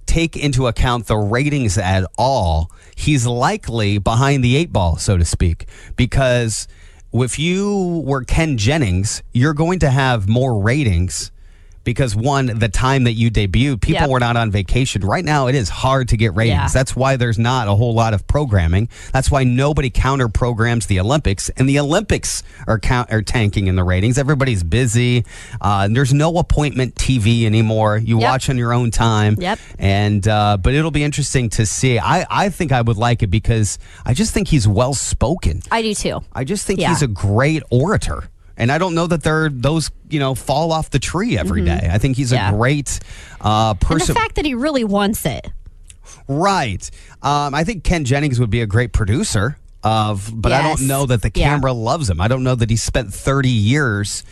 take 0.07 0.37
into 0.37 0.67
account 0.67 1.07
the 1.07 1.17
ratings 1.17 1.79
at 1.79 2.05
all, 2.17 2.71
he's 2.95 3.27
likely 3.27 3.99
behind 3.99 4.45
the 4.45 4.55
eight 4.55 4.73
ball, 4.73 4.97
so 4.97 5.17
to 5.17 5.25
speak, 5.25 5.67
because 5.97 6.69
if 7.23 7.39
you 7.39 8.03
were 8.05 8.25
Ken 8.25 8.59
Jennings, 8.59 9.23
you're 9.33 9.55
going 9.55 9.79
to 9.79 9.91
have 9.91 10.29
more 10.29 10.61
ratings 10.61 11.31
because 11.85 12.17
one, 12.17 12.47
the 12.47 12.69
time 12.69 13.05
that 13.05 13.13
you 13.13 13.31
debuted, 13.31 13.81
people 13.81 14.03
Yep. 14.03 14.11
were 14.11 14.21
not 14.21 14.37
on 14.37 14.51
vacation. 14.51 15.03
Right 15.03 15.25
now, 15.25 15.47
it 15.47 15.55
is 15.55 15.69
hard 15.69 16.09
to 16.09 16.17
get 16.17 16.35
ratings. 16.35 16.55
Yeah. 16.57 16.69
That's 16.69 16.97
why 16.97 17.17
there's 17.17 17.39
not 17.39 17.69
a 17.69 17.75
whole 17.75 17.95
lot 17.95 18.15
of 18.15 18.27
programming. 18.27 18.89
That's 19.13 19.31
why 19.31 19.45
nobody 19.45 19.91
counter 19.91 20.29
programs 20.29 20.87
the 20.87 20.99
Olympics, 21.01 21.49
and 21.51 21.69
the 21.69 21.79
Olympics 21.79 22.43
are 22.67 22.79
count- 22.79 23.13
are 23.13 23.23
tanking 23.23 23.67
in 23.67 23.77
the 23.77 23.85
ratings. 23.85 24.19
Everybody's 24.19 24.63
busy. 24.63 25.25
Uh, 25.61 25.89
there's 25.91 26.13
no 26.15 26.39
appointment 26.39 26.95
TV 26.97 27.45
anymore. 27.47 27.99
You 27.99 28.19
Yep. 28.21 28.29
watch 28.31 28.51
on 28.51 28.59
your 28.59 28.73
own 28.73 28.91
time. 28.91 29.37
Yep. 29.39 29.59
And 29.79 30.27
uh, 30.27 30.57
but 30.61 30.75
it'll 30.75 30.91
be 30.91 31.05
interesting 31.05 31.51
to 31.51 31.67
see. 31.67 31.99
I 31.99 32.27
I 32.31 32.49
think 32.49 32.73
I 32.73 32.81
would 32.81 32.97
like 32.97 33.23
it 33.23 33.29
because 33.29 33.79
I 34.05 34.15
just 34.15 34.33
think 34.33 34.49
he's 34.49 34.67
well 34.67 34.95
spoken. 34.95 35.61
I 35.71 35.83
do 35.83 35.95
too. 35.95 36.23
I 36.33 36.45
just 36.45 36.67
think 36.67 36.81
Yeah. 36.81 36.89
he's 36.91 37.03
a 37.03 37.07
great 37.07 37.63
orator. 37.71 38.25
And 38.57 38.71
I 38.71 38.79
don't 38.79 38.95
know 38.95 39.07
that 39.07 39.23
they're 39.23 39.49
those, 39.51 39.91
you 40.09 40.21
know, 40.21 40.35
fall 40.35 40.71
off 40.73 40.91
the 40.91 40.99
tree 41.01 41.37
every 41.37 41.65
day. 41.65 41.89
I 41.91 41.99
think 41.99 42.17
he's 42.17 42.29
Mm-hmm. 42.33 42.35
Yeah. 42.37 42.51
a 42.51 42.57
great 42.57 43.01
uh, 43.41 43.75
And 43.91 44.01
the 44.01 44.15
fact 44.15 44.37
that 44.37 44.45
he 44.45 44.55
really 44.55 44.85
wants 44.85 45.27
it. 45.27 45.51
right. 46.29 46.89
Um, 47.23 47.55
I 47.55 47.65
think 47.65 47.85
Ken 47.85 48.05
Jennings 48.05 48.39
would 48.41 48.51
be 48.51 48.61
a 48.61 48.67
great 48.67 48.93
producer 48.93 49.57
of, 49.83 50.31
but 50.35 50.53
I 50.53 50.63
don't 50.63 50.87
know 50.87 51.05
that 51.07 51.23
the 51.23 51.31
Yeah. 51.35 51.51
camera 51.51 51.73
loves 51.73 52.09
him. 52.09 52.21
I 52.21 52.29
don't 52.29 52.43
know 52.43 52.55
that 52.55 52.71
he 52.71 52.77
spent 52.77 53.13
30 53.13 53.49
years 53.51 54.23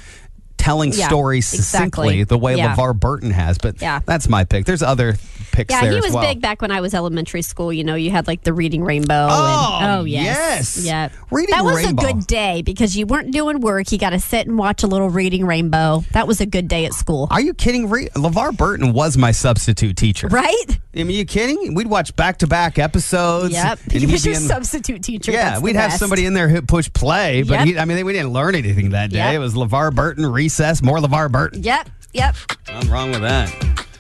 telling 0.63 0.93
Yeah, 0.93 1.09
stories 1.09 1.47
succinctly 1.47 2.21
exactly. 2.21 2.25
the 2.25 2.39
way 2.39 2.57
Yeah. 2.57 2.75
LeVar 2.77 2.99
Burton 2.99 3.31
has. 3.33 3.59
But 3.59 3.83
Yeah. 3.83 4.01
that's 4.07 4.29
my 4.29 4.45
pick. 4.45 4.65
There's 4.65 4.83
other 4.83 5.17
picks 5.51 5.71
Yeah, 5.75 5.81
he 5.91 5.97
as 5.99 6.05
was 6.05 6.13
well. 6.15 6.23
big 6.23 6.41
back 6.41 6.63
when 6.63 6.71
I 6.71 6.81
was 6.81 6.95
elementary 6.95 7.43
school. 7.43 7.73
You 7.73 7.85
know, 7.85 7.95
you 7.97 8.11
had 8.11 8.27
like 8.27 8.43
the 8.43 8.53
reading 8.53 8.85
rainbow. 8.85 9.27
Oh, 9.31 9.79
and, 9.83 10.01
oh 10.01 10.05
yes, 10.05 10.77
yes. 10.77 10.85
yeah. 10.87 11.09
Reading 11.31 11.55
that 11.55 11.65
was 11.65 11.77
Rainbow. 11.85 12.03
a 12.03 12.13
good 12.15 12.27
day 12.27 12.63
because 12.63 12.97
you 12.97 13.07
weren't 13.07 13.33
doing 13.33 13.61
work. 13.61 13.91
You 13.93 13.99
got 13.99 14.11
to 14.11 14.21
sit 14.21 14.47
and 14.47 14.57
watch 14.57 14.83
a 14.83 14.87
little 14.87 15.11
reading 15.11 15.45
rainbow. 15.45 16.05
That 16.13 16.27
was 16.29 16.41
a 16.41 16.47
good 16.47 16.69
day 16.69 16.85
at 16.87 16.95
school, 16.95 17.27
Are 17.31 17.41
you 17.41 17.53
kidding? 17.55 17.91
Re- 17.91 18.09
LeVar 18.15 18.57
Burton 18.57 18.93
was 18.93 19.17
my 19.19 19.33
substitute 19.33 19.97
teacher. 19.97 20.29
right? 20.29 20.79
I 20.95 21.05
mean, 21.05 21.17
you 21.17 21.25
kidding? 21.25 21.75
We'd 21.75 21.87
watch 21.87 22.15
back 22.17 22.39
to 22.41 22.47
back 22.47 22.79
episodes. 22.79 23.53
Yep. 23.55 23.79
He 23.91 24.05
was 24.07 24.25
your 24.27 24.35
in- 24.35 24.41
substitute 24.43 25.03
teacher. 25.03 25.33
Yeah, 25.33 25.59
we'd 25.59 25.75
have 25.77 25.91
best. 25.91 25.99
somebody 26.01 26.27
in 26.27 26.35
there 26.35 26.49
who 26.51 26.61
push 26.63 26.91
play, 26.93 27.43
but 27.43 27.61
Yep. 27.61 27.67
he, 27.67 27.79
I 27.79 27.85
mean, 27.87 28.05
we 28.05 28.13
didn't 28.13 28.33
learn 28.35 28.55
anything 28.55 28.91
that 28.91 29.11
day. 29.11 29.17
Yep. 29.19 29.35
It 29.35 29.39
was 29.39 29.55
LeVar 29.55 29.95
Burton, 29.95 30.27
recess, 30.53 30.83
more 30.83 30.99
LeVar 30.99 31.33
Burton. 31.33 31.63
Yep. 31.63 31.89
Yep. 32.13 32.37
Nothing 32.69 32.91
wrong 32.91 33.11
with 33.11 33.23
that. 33.23 33.49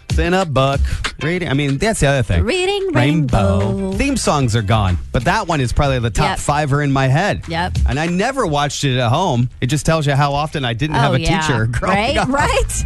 Thin 0.09 0.35
up 0.35 0.52
Buck. 0.52 0.80
Reading. 1.23 1.49
I 1.49 1.54
mean, 1.54 1.78
that's 1.78 2.00
the 2.00 2.09
other 2.09 2.23
thing. 2.23 2.44
Reading 2.44 2.92
Rainbow. 2.92 3.92
Theme 3.92 4.18
songs 4.18 4.54
are 4.54 4.61
gone, 4.61 4.99
but 5.12 5.25
that 5.25 5.49
one 5.49 5.62
is 5.62 5.73
probably 5.73 5.99
the 6.00 6.11
top 6.11 6.30
Yep. 6.30 6.38
fiver 6.40 6.82
in 6.82 6.92
my 6.92 7.06
head. 7.06 7.49
Yep. 7.49 7.78
And 7.88 7.99
I 7.99 8.06
never 8.06 8.47
watched 8.47 8.85
it 8.85 8.99
at 8.99 9.09
home. 9.09 9.49
It 9.62 9.68
just 9.68 9.87
tells 9.87 10.06
you 10.06 10.14
how 10.14 10.35
often 10.35 10.62
I 10.66 10.75
didn't 10.75 10.97
have 10.97 11.12
oh 11.12 11.14
a 11.14 11.18
yeah. 11.21 11.40
teacher 11.40 11.66
growing 11.66 11.97
right. 11.97 12.16
up. 12.18 12.28
Right. 12.28 12.85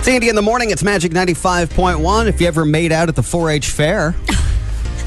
It's 0.00 0.08
Andy 0.08 0.28
in 0.28 0.34
the 0.34 0.42
morning. 0.42 0.70
It's 0.70 0.82
Magic 0.82 1.12
95.1. 1.12 2.26
If 2.26 2.40
you 2.40 2.48
ever 2.48 2.64
made 2.64 2.90
out 2.90 3.08
at 3.08 3.14
the 3.14 3.22
4 3.22 3.50
H 3.50 3.68
fair, 3.70 4.12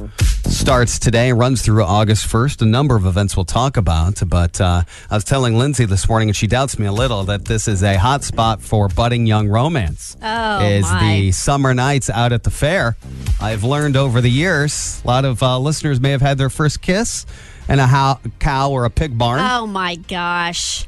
starts 0.47 0.99
today, 0.99 1.33
runs 1.33 1.63
through 1.63 1.85
August 1.85 2.27
1st. 2.27 2.63
A 2.63 2.65
number 2.65 2.97
of 2.97 3.07
events 3.07 3.37
we'll 3.37 3.45
talk 3.45 3.77
about, 3.77 4.23
but 4.27 4.61
uh, 4.61 4.83
I 5.11 5.15
was 5.15 5.25
telling 5.25 5.59
Lindsay 5.59 5.85
this 5.85 6.09
morning, 6.09 6.29
and 6.29 6.37
she 6.37 6.47
doubts 6.47 6.79
me 6.79 6.87
a 6.87 6.93
little, 6.93 7.25
that 7.25 7.45
this 7.45 7.69
is 7.69 7.83
a 7.83 7.97
hot 7.97 8.25
spot 8.25 8.63
for 8.63 8.89
budding 8.89 9.27
young 9.27 9.49
romance. 9.49 10.17
Oh, 10.23 10.65
is 10.65 10.85
my. 10.85 11.01
the 11.01 11.33
summer 11.33 11.75
nights 11.75 12.11
out 12.11 12.33
at 12.33 12.45
the 12.45 12.51
fair. 12.51 12.97
I've 13.41 13.65
learned 13.65 13.97
over 13.97 14.21
the 14.21 14.31
years, 14.31 15.01
a 15.05 15.07
lot 15.07 15.25
of 15.25 15.43
uh, 15.43 15.59
listeners 15.59 16.01
may 16.01 16.11
have 16.11 16.23
had 16.23 16.39
their 16.39 16.51
first 16.51 16.81
kiss 16.81 17.27
in 17.69 17.79
a 17.79 17.87
how, 17.87 18.21
cow 18.39 18.71
or 18.71 18.85
a 18.85 18.91
pig 18.91 19.17
barn. 19.17 19.41
Oh 19.41 19.67
my 19.67 19.97
gosh. 19.97 20.87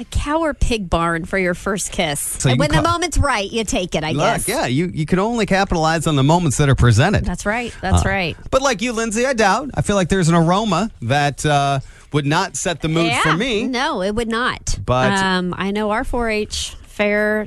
A 0.00 0.04
cow 0.04 0.40
or 0.40 0.54
pig 0.54 0.88
barn 0.88 1.26
for 1.26 1.36
your 1.36 1.52
first 1.54 1.92
kiss. 1.92 2.20
So 2.20 2.48
you 2.48 2.56
when 2.56 2.70
can 2.70 2.82
the 2.82 2.88
moment's 2.88 3.18
right, 3.18 3.50
you 3.50 3.64
take 3.64 3.94
it, 3.94 4.02
I 4.02 4.12
Look, 4.12 4.24
guess. 4.24 4.48
yeah, 4.48 4.64
you, 4.66 4.86
you 4.86 5.04
can 5.04 5.18
only 5.18 5.44
capitalize 5.44 6.06
on 6.06 6.16
the 6.16 6.22
moments 6.22 6.56
that 6.56 6.70
are 6.70 6.74
presented. 6.74 7.24
That's 7.26 7.44
right. 7.44 7.74
That's 7.82 8.06
Uh, 8.06 8.08
right. 8.08 8.36
But 8.50 8.62
like 8.62 8.80
you, 8.80 8.92
Lindsay, 8.92 9.26
I 9.26 9.34
doubt. 9.34 9.70
I 9.74 9.82
feel 9.82 9.96
like 9.96 10.08
there's 10.08 10.28
an 10.30 10.34
aroma 10.34 10.90
that 11.02 11.44
uh, 11.44 11.80
would 12.14 12.24
not 12.24 12.56
set 12.56 12.80
the 12.80 12.88
mood 12.88 13.06
yeah. 13.08 13.20
for 13.22 13.36
me. 13.36 13.66
No, 13.66 14.00
it 14.00 14.14
would 14.14 14.28
not. 14.28 14.78
But- 14.86 15.12
um, 15.18 15.54
I 15.58 15.70
know 15.70 15.90
our 15.90 16.02
4-H 16.04 16.76
fair 16.86 17.46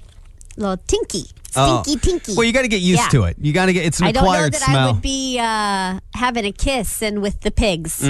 little 0.55 0.77
tinky, 0.77 1.23
Oh. 1.55 1.81
stinky 1.83 1.99
tinky. 2.07 2.33
Well, 2.35 2.45
you 2.45 2.53
got 2.53 2.63
to 2.63 2.67
get 2.67 2.81
used 2.81 3.01
Yeah. 3.01 3.09
to 3.09 3.23
it. 3.25 3.37
You 3.41 3.51
got 3.53 3.65
to 3.67 3.73
get 3.73 3.85
it's 3.85 3.99
an 3.99 4.05
I 4.07 4.11
don't 4.11 4.23
know 4.23 4.29
acquired 4.29 4.53
that 4.53 4.61
smell. 4.61 4.89
I 4.89 4.91
would 4.91 5.01
be 5.01 5.39
uh, 5.39 5.99
having 6.13 6.45
a 6.45 6.51
kiss 6.51 7.01
and 7.01 7.21
with 7.21 7.41
the 7.41 7.49
pigs. 7.51 8.07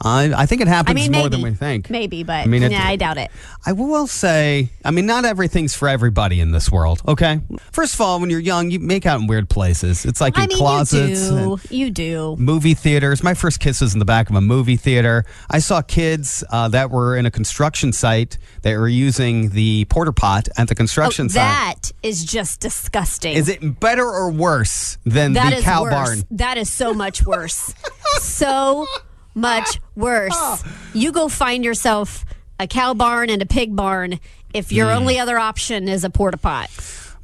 I, 0.00 0.32
I 0.34 0.46
think 0.46 0.60
it 0.60 0.68
happens 0.68 0.90
I 0.98 1.02
mean, 1.02 1.12
more 1.12 1.22
maybe 1.24 1.36
than 1.36 1.42
we 1.42 1.50
think. 1.54 1.90
Maybe, 1.90 2.22
but 2.22 2.44
I 2.44 2.46
mean, 2.46 2.62
it- 2.62 2.72
yeah, 2.72 2.86
I 2.86 2.96
doubt 2.96 3.18
it. 3.18 3.30
I 3.66 3.72
will 3.72 4.06
say, 4.06 4.70
I 4.84 4.90
mean, 4.90 5.06
not 5.06 5.24
everything's 5.24 5.74
for 5.74 5.88
everybody 5.88 6.40
in 6.40 6.50
this 6.50 6.70
world. 6.70 7.00
Okay. 7.08 7.40
First 7.72 7.94
of 7.94 8.00
all, 8.00 8.20
when 8.20 8.28
you're 8.30 8.40
young, 8.40 8.70
you 8.70 8.78
make 8.80 9.06
out 9.06 9.20
in 9.20 9.26
weird 9.26 9.48
places. 9.48 10.04
It's 10.04 10.20
like 10.20 10.36
in 10.36 10.46
mean, 10.48 10.58
closets. 10.58 11.30
you 11.30 11.58
do. 11.60 11.60
You 11.74 11.90
do. 11.90 12.36
movie 12.38 12.74
theaters. 12.74 13.22
My 13.22 13.34
first 13.34 13.60
kiss 13.60 13.80
was 13.80 13.94
in 13.94 13.98
the 14.00 14.04
back 14.04 14.28
of 14.28 14.36
a 14.36 14.40
movie 14.40 14.76
theater. 14.76 15.24
I 15.50 15.60
saw 15.60 15.80
kids 15.82 16.44
uh, 16.50 16.68
that 16.68 16.90
were 16.90 17.16
in 17.16 17.24
a 17.26 17.30
construction 17.30 17.92
site 17.92 18.36
that 18.62 18.76
were 18.76 18.88
using 18.88 19.50
the 19.50 19.86
porta 19.86 20.12
pot 20.12 20.48
at 20.58 20.68
the 20.68 20.74
construction 20.74 21.26
Oh, 21.26 21.28
site. 21.28 21.34
that 21.34 21.92
is 22.02 22.24
just 22.24 22.60
disgusting. 22.60 23.34
Is 23.34 23.48
it 23.48 23.80
better 23.80 24.04
or 24.06 24.30
worse 24.30 24.98
than 25.04 25.32
That 25.34 25.54
the 25.56 25.62
cow 25.62 25.82
worse. 25.82 25.92
barn? 25.92 26.22
That 26.32 26.58
is 26.58 26.70
so 26.70 26.92
much 26.92 27.24
worse. 27.24 27.74
so 28.20 28.86
much 29.34 29.78
worse. 29.96 30.62
You 30.92 31.12
go 31.12 31.28
find 31.28 31.64
yourself 31.64 32.24
a 32.58 32.66
cow 32.66 32.94
barn 32.94 33.30
and 33.30 33.42
a 33.42 33.46
pig 33.46 33.74
barn 33.74 34.20
if 34.52 34.70
your 34.72 34.90
Hmm. 34.90 34.98
only 34.98 35.18
other 35.18 35.38
option 35.38 35.88
is 35.88 36.04
a 36.04 36.10
porta 36.10 36.36
pot. 36.38 36.70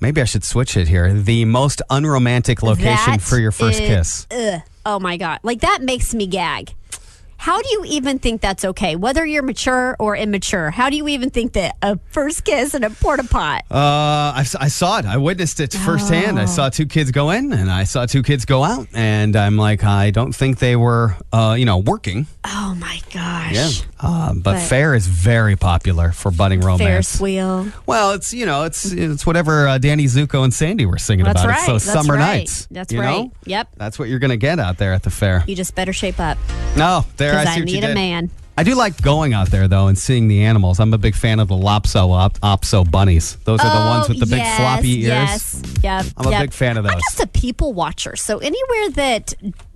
Maybe 0.01 0.21
I 0.21 0.25
should 0.25 0.45
switch 0.45 0.77
it 0.77 0.89
here. 0.89 1.13
The 1.13 1.45
most 1.45 1.83
unromantic 1.91 2.63
location 2.63 3.13
That 3.13 3.21
for 3.23 3.39
your 3.39 3.53
first 3.53 3.81
is- 3.81 3.87
kiss. 3.89 4.27
Ugh. 4.31 4.61
Oh 4.87 4.99
my 4.99 5.17
god. 5.19 5.41
Like 5.43 5.61
that 5.61 5.83
makes 5.83 6.15
me 6.15 6.27
gag. 6.27 6.75
How 7.41 7.63
do 7.63 7.69
you 7.71 7.85
even 7.87 8.19
think 8.19 8.43
that's 8.43 8.67
okay? 8.67 8.97
Whether 8.97 9.25
you're 9.25 9.43
mature 9.43 9.97
or 9.99 10.15
immature, 10.15 10.71
how 10.71 10.91
do 10.91 10.97
you 10.99 11.09
even 11.09 11.31
think 11.31 11.55
that 11.55 11.75
a 11.81 11.99
first 12.11 12.45
kiss 12.45 12.75
in 12.75 12.85
a 12.85 12.91
porta 12.91 13.25
pot? 13.25 13.63
Uh, 13.71 13.77
I, 14.37 14.45
I 14.61 14.69
saw 14.69 14.99
it. 14.99 15.07
I 15.07 15.17
witnessed 15.17 15.59
it 15.59 15.73
firsthand. 15.73 16.39
I 16.39 16.45
saw 16.45 16.69
two 16.69 16.85
kids 16.85 17.13
go 17.13 17.31
in 17.31 17.55
and 17.55 17.71
I 17.71 17.85
saw 17.85 18.05
two 18.05 18.23
kids 18.23 18.45
go 18.45 18.63
out. 18.63 18.89
And 18.93 19.37
I'm 19.37 19.57
like, 19.57 19.85
I 19.85 20.11
don't 20.11 20.33
think 20.35 20.59
they 20.59 20.77
were, 20.77 21.17
uh, 21.33 21.57
you 21.59 21.65
know, 21.65 21.79
working. 21.79 22.27
Oh 22.45 22.75
my 22.79 23.01
gosh. 23.11 23.85
Uh, 23.99 24.35
but, 24.35 24.43
But- 24.43 24.61
fair 24.61 24.95
is 24.95 25.07
very 25.07 25.57
popular 25.57 26.13
for 26.13 26.31
budding 26.31 26.61
romance. 26.61 26.83
Ferris 27.17 27.21
wheel. 27.23 27.69
Well, 27.87 28.13
it's 28.13 28.35
you 28.35 28.45
know, 28.45 28.65
it's 28.65 28.93
it's 28.93 29.25
whatever 29.25 29.67
uh, 29.67 29.79
Danny 29.79 30.05
Zuko 30.05 30.45
and 30.45 30.53
Sandy 30.53 30.85
were 30.85 30.99
singing 30.99 31.25
That's 31.25 31.41
about. 31.41 31.49
right. 31.51 31.59
It's 31.59 31.67
those 31.67 31.85
That's 31.87 32.07
summer 32.07 32.19
right. 32.19 32.39
nights. 32.39 32.67
That's 32.71 32.93
you 32.93 33.01
right. 33.01 33.25
Know? 33.25 33.33
Yep. 33.47 33.69
That's 33.79 33.99
what 33.99 34.09
you're 34.11 34.19
gonna 34.19 34.37
get 34.37 34.59
out 34.59 34.77
there 34.77 34.93
at 34.93 35.03
the 35.05 35.11
fair. 35.11 35.43
You 35.47 35.57
just 35.57 35.75
better 35.75 35.93
shape 35.95 36.21
up 36.21 36.37
No, 36.77 37.05
there 37.17 37.30
I 37.37 37.45
see 37.45 37.51
I 37.51 37.57
you 37.57 37.65
need 37.65 37.85
a 37.85 37.95
man. 37.95 38.31
I 38.59 38.63
do 38.63 38.75
like 38.75 39.01
going 39.01 39.33
out 39.33 39.51
there 39.51 39.69
though 39.69 39.87
and 39.87 39.97
seeing 39.97 40.29
the 40.29 40.45
animals. 40.45 40.81
I'm 40.81 40.93
a 40.93 40.99
big 40.99 41.15
fan 41.15 41.41
of 41.41 41.49
the 41.49 41.55
Lopso 41.55 42.11
op- 42.11 42.39
Opso 42.41 42.89
bunnies. 42.91 43.37
Those 43.45 43.61
are 43.61 43.71
the 43.71 43.87
ones 43.89 44.09
with 44.09 44.21
the 44.21 44.27
big 44.27 44.43
Oh, 44.45 44.57
floppy 44.57 45.05
ears. 45.05 45.07
Yes. 45.07 45.63
Yep. 45.83 46.07
I'm 46.19 46.27
a 46.27 46.31
yep. 46.31 46.41
big 46.43 46.53
fan 46.53 46.77
of 46.77 46.85
I'm 46.85 46.93
those. 46.93 47.03
just 47.11 47.21
a 47.21 47.27
people 47.27 47.73
watcher. 47.73 48.17
So 48.17 48.39
anywhere 48.39 48.91
that 48.97 49.33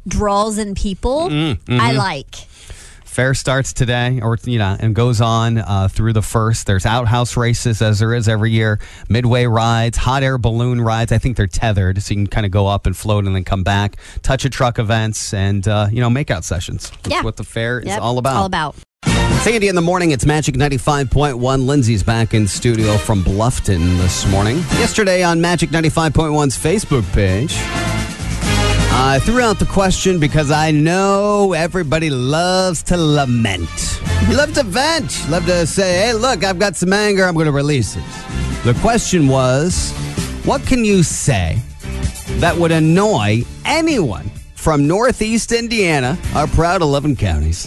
draws 0.07 0.59
in 0.59 0.75
people, 0.75 1.29
Mm-hmm. 1.31 1.81
I 1.81 1.93
like. 1.93 2.35
Fair 3.14 3.33
starts 3.33 3.73
today, 3.73 4.18
or 4.21 4.37
you 4.44 4.59
know, 4.59 4.76
and 4.80 4.92
goes 4.92 5.21
on 5.21 5.59
uh, 5.59 5.87
through 5.88 6.14
the 6.14 6.21
first. 6.21 6.66
There's 6.66 6.85
outhouse 6.85 7.37
races 7.37 7.80
as 7.80 8.00
there 8.00 8.12
is 8.12 8.28
every 8.28 8.50
year. 8.50 8.80
Midway 9.09 9.44
rides, 9.47 9.97
hot 9.97 10.25
air 10.25 10.37
balloon 10.37 10.80
rides. 10.80 11.12
I 11.12 11.18
think 11.18 11.37
they're 11.37 11.47
tethered, 11.47 12.02
so 12.02 12.12
you 12.12 12.16
can 12.18 12.26
kind 12.26 12.44
of 12.44 12.50
go 12.50 12.66
up 12.66 12.87
and 12.87 12.97
float 12.97 13.25
and 13.25 13.37
then 13.37 13.44
come 13.44 13.62
back. 13.62 13.99
Touch 14.23 14.44
a 14.44 14.50
truck 14.50 14.80
events 14.80 15.33
and 15.33 15.68
uh, 15.68 15.87
you 15.92 16.00
know 16.00 16.09
makeout 16.09 16.42
sessions. 16.42 16.90
That's 17.04 17.11
Yeah. 17.11 17.23
what 17.23 17.37
the 17.37 17.44
fair 17.44 17.78
is 17.78 17.97
all 17.99 18.18
about. 18.18 18.35
All 18.35 18.47
about. 18.47 18.75
Sandy 19.42 19.68
in 19.68 19.76
the 19.76 19.80
morning. 19.83 20.11
It's 20.11 20.26
Magic 20.26 20.56
95.1. 20.56 21.66
Lindsay's 21.66 22.02
back 22.02 22.35
in 22.35 22.49
studio 22.49 22.97
from 22.97 23.23
Bluffton 23.23 23.97
this 23.99 24.26
morning. 24.28 24.56
Yesterday 24.80 25.23
on 25.23 25.40
Magic 25.40 25.71
95.1's 25.71 26.59
Facebook 26.59 27.04
page, 27.12 27.54
I 28.97 29.19
threw 29.19 29.41
out 29.41 29.59
the 29.59 29.67
question 29.67 30.21
because 30.21 30.53
I 30.53 30.71
know 30.71 31.53
everybody 31.53 32.11
loves 32.11 32.81
to 32.85 32.97
lament. 32.97 34.01
You 34.29 34.37
love 34.37 34.55
to 34.55 34.63
vent. 34.63 35.29
Love 35.29 35.45
to 35.47 35.67
say, 35.67 36.07
hey, 36.07 36.13
look, 36.15 36.45
I've 36.45 36.61
got 36.61 36.77
some 36.77 36.93
anger. 36.93 37.25
I'm 37.25 37.35
going 37.35 37.47
to 37.47 37.53
release 37.53 37.97
it. 37.97 38.05
The 38.63 38.73
question 38.81 39.27
was, 39.27 39.91
what 40.45 40.65
can 40.65 40.85
you 40.85 41.03
say 41.03 41.59
that 42.39 42.57
would 42.57 42.71
annoy 42.71 43.43
anyone 43.65 44.31
from 44.55 44.87
Northeast 44.87 45.51
Indiana, 45.51 46.17
our 46.37 46.47
proud 46.47 46.81
11 46.81 47.17
counties, 47.17 47.67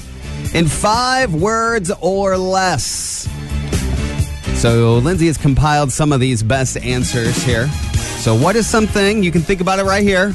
in 0.56 0.66
five 0.66 1.36
words 1.36 1.92
or 2.02 2.38
less? 2.38 3.28
So 4.56 4.98
Lindsay 5.00 5.28
has 5.28 5.38
compiled 5.38 5.92
some 5.92 6.14
of 6.14 6.22
these 6.22 6.42
best 6.42 6.78
answers 6.78 7.44
here. 7.44 7.68
So 8.22 8.34
what 8.34 8.56
is 8.56 8.66
something 8.66 9.22
you 9.24 9.32
can 9.32 9.42
think 9.42 9.60
about 9.60 9.80
it 9.80 9.84
right 9.84 10.04
here? 10.04 10.34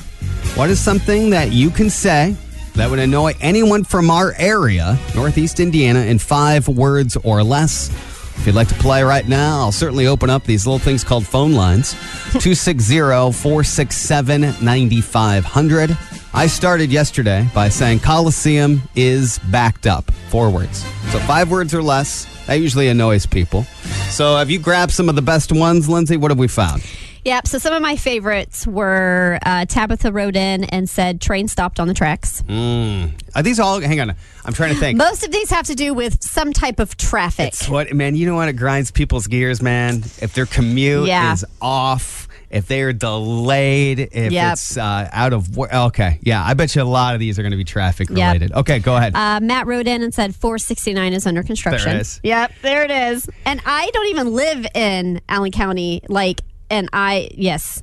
What 0.55 0.69
is 0.69 0.79
something 0.79 1.31
that 1.31 1.51
you 1.51 1.71
can 1.71 1.89
say 1.89 2.37
that 2.75 2.91
would 2.91 2.99
annoy 2.99 3.33
anyone 3.41 3.85
from 3.85 4.11
our 4.11 4.35
area, 4.37 4.99
Northeast 5.15 5.61
Indiana, 5.61 6.01
in 6.01 6.19
five 6.19 6.69
words 6.69 7.17
or 7.25 7.43
less? 7.43 7.89
If 8.37 8.47
you'd 8.47 8.55
like 8.55 8.69
to 8.69 8.75
play 8.75 9.03
right 9.03 9.27
now, 9.27 9.61
I'll 9.61 9.73
certainly 9.73 10.07
open 10.07 10.29
up 10.29 10.45
these 10.45 10.67
little 10.67 10.79
things 10.79 11.05
called 11.05 11.27
phone 11.27 11.55
lines 11.55 11.93
260 12.33 12.99
467 13.33 14.41
9500. 14.63 15.97
I 16.35 16.47
started 16.47 16.91
yesterday 16.93 17.49
by 17.55 17.71
saying 17.71 18.01
Coliseum 18.01 18.83
is 18.95 19.39
backed 19.51 19.87
up. 19.87 20.11
Four 20.29 20.51
words. 20.51 20.79
So 21.13 21.19
five 21.21 21.51
words 21.51 21.75
or 21.75 21.83
less. 21.83 22.27
That 22.47 22.55
usually 22.55 22.89
annoys 22.89 23.25
people. 23.25 23.63
So 24.11 24.37
have 24.37 24.51
you 24.51 24.59
grabbed 24.59 24.93
some 24.93 25.09
of 25.09 25.15
the 25.15 25.23
best 25.23 25.51
ones, 25.51 25.89
Lindsay? 25.89 26.17
What 26.19 26.31
have 26.31 26.39
we 26.39 26.49
found? 26.49 26.83
Yep. 27.25 27.47
So 27.47 27.59
some 27.59 27.73
of 27.73 27.81
my 27.83 27.97
favorites 27.97 28.67
were 28.67 29.39
uh, 29.45 29.65
Tabitha 29.67 30.11
wrote 30.13 30.35
in 30.37 30.65
and 30.65 30.89
said 30.91 31.21
train 31.21 31.47
stopped 31.49 31.79
on 31.79 31.87
the 31.89 31.95
tracks. 31.95 32.43
Are 32.49 33.43
these 33.43 33.61
all? 33.61 33.81
Hang 33.81 34.01
on. 34.01 34.15
I'm 34.45 34.53
trying 34.53 34.75
to 34.75 34.81
think. 34.81 34.99
Most 34.99 35.25
of 35.25 35.31
these 35.31 35.51
have 35.51 35.67
to 35.67 35.75
do 35.77 35.95
with 35.95 36.23
some 36.23 36.53
type 36.53 36.81
of 36.81 36.97
traffic. 36.97 37.49
It's 37.49 37.69
what, 37.69 37.93
man, 37.93 38.17
you 38.17 38.27
know 38.27 38.35
what? 38.35 38.49
It 38.49 38.55
grinds 38.55 38.91
people's 38.91 39.27
gears, 39.29 39.63
man. 39.63 39.99
If 40.21 40.35
their 40.35 40.47
commute 40.47 41.07
Yeah. 41.07 41.33
is 41.33 41.45
off, 41.61 42.27
if 42.51 42.67
they're 42.67 42.93
delayed, 42.93 44.01
if 44.01 44.33
Yep. 44.33 44.53
it's 44.55 44.77
uh, 44.77 45.09
out 45.13 45.33
of 45.33 45.57
work. 45.57 45.73
Okay. 45.73 46.19
Yeah. 46.23 46.45
I 46.45 46.55
bet 46.55 46.75
you 46.75 46.83
a 46.83 46.85
lot 46.85 47.15
of 47.15 47.21
these 47.21 47.39
are 47.39 47.43
going 47.43 47.53
to 47.53 47.57
be 47.57 47.65
traffic 47.65 48.11
related. 48.11 48.53
Okay. 48.53 48.81
Go 48.81 48.97
ahead. 48.97 49.15
Uh, 49.15 49.39
Matt 49.41 49.67
wrote 49.69 49.87
in 49.87 50.03
and 50.03 50.13
said 50.13 50.35
469 50.35 51.13
is 51.13 51.27
under 51.27 51.43
construction. 51.45 51.87
There 51.91 51.97
it 51.99 52.01
is. 52.01 52.21
Yep, 52.25 52.53
there 52.63 52.83
it 52.83 52.91
is. 52.91 53.29
And 53.47 53.61
I 53.65 53.89
don't 53.95 54.07
even 54.09 54.35
live 54.35 54.67
in 54.75 55.21
Allen 55.29 55.53
County. 55.53 56.03
Like, 56.09 56.41
and 56.73 56.89
I, 56.93 57.29
yes. 57.35 57.83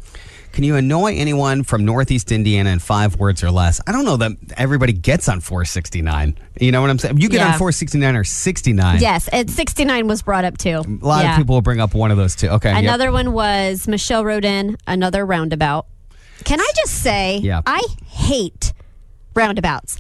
Can 0.51 0.63
you 0.63 0.75
annoy 0.75 1.13
anyone 1.15 1.63
from 1.63 1.85
Northeast 1.85 2.31
Indiana 2.31 2.71
in 2.71 2.79
five 2.79 3.17
words 3.17 3.43
or 3.43 3.51
less? 3.51 3.79
I 3.85 3.91
don't 3.91 4.03
know 4.03 4.17
that 4.17 4.31
everybody 4.57 4.93
gets 4.93 5.29
on 5.29 5.41
469. 5.41 6.35
You 6.59 6.71
know 6.71 6.81
what 6.81 6.89
I'm 6.89 6.97
saying? 6.97 7.19
You 7.19 7.29
get 7.29 7.41
on 7.41 7.49
469 7.59 8.15
or 8.15 8.23
69. 8.23 8.99
Yes, 8.99 9.27
and 9.27 9.49
69 9.49 10.07
was 10.07 10.23
brought 10.23 10.45
up 10.45 10.57
too. 10.57 10.81
A 11.01 11.05
lot 11.05 11.23
Yeah. 11.23 11.31
of 11.33 11.37
people 11.37 11.53
will 11.55 11.61
bring 11.61 11.79
up 11.79 11.93
one 11.93 12.09
of 12.09 12.17
those 12.17 12.35
two. 12.35 12.47
Okay. 12.49 12.71
yep. 12.71 12.79
Another 12.79 13.11
one 13.11 13.31
was 13.31 13.87
Michelle 13.87 14.25
wrote 14.25 14.43
in 14.43 14.75
another 14.87 15.23
roundabout. 15.23 15.85
Can 16.45 16.59
I 16.59 16.69
just 16.75 16.95
say, 17.03 17.37
Yeah. 17.37 17.61
I 17.67 17.81
hate 18.07 18.73
roundabouts. 19.35 19.99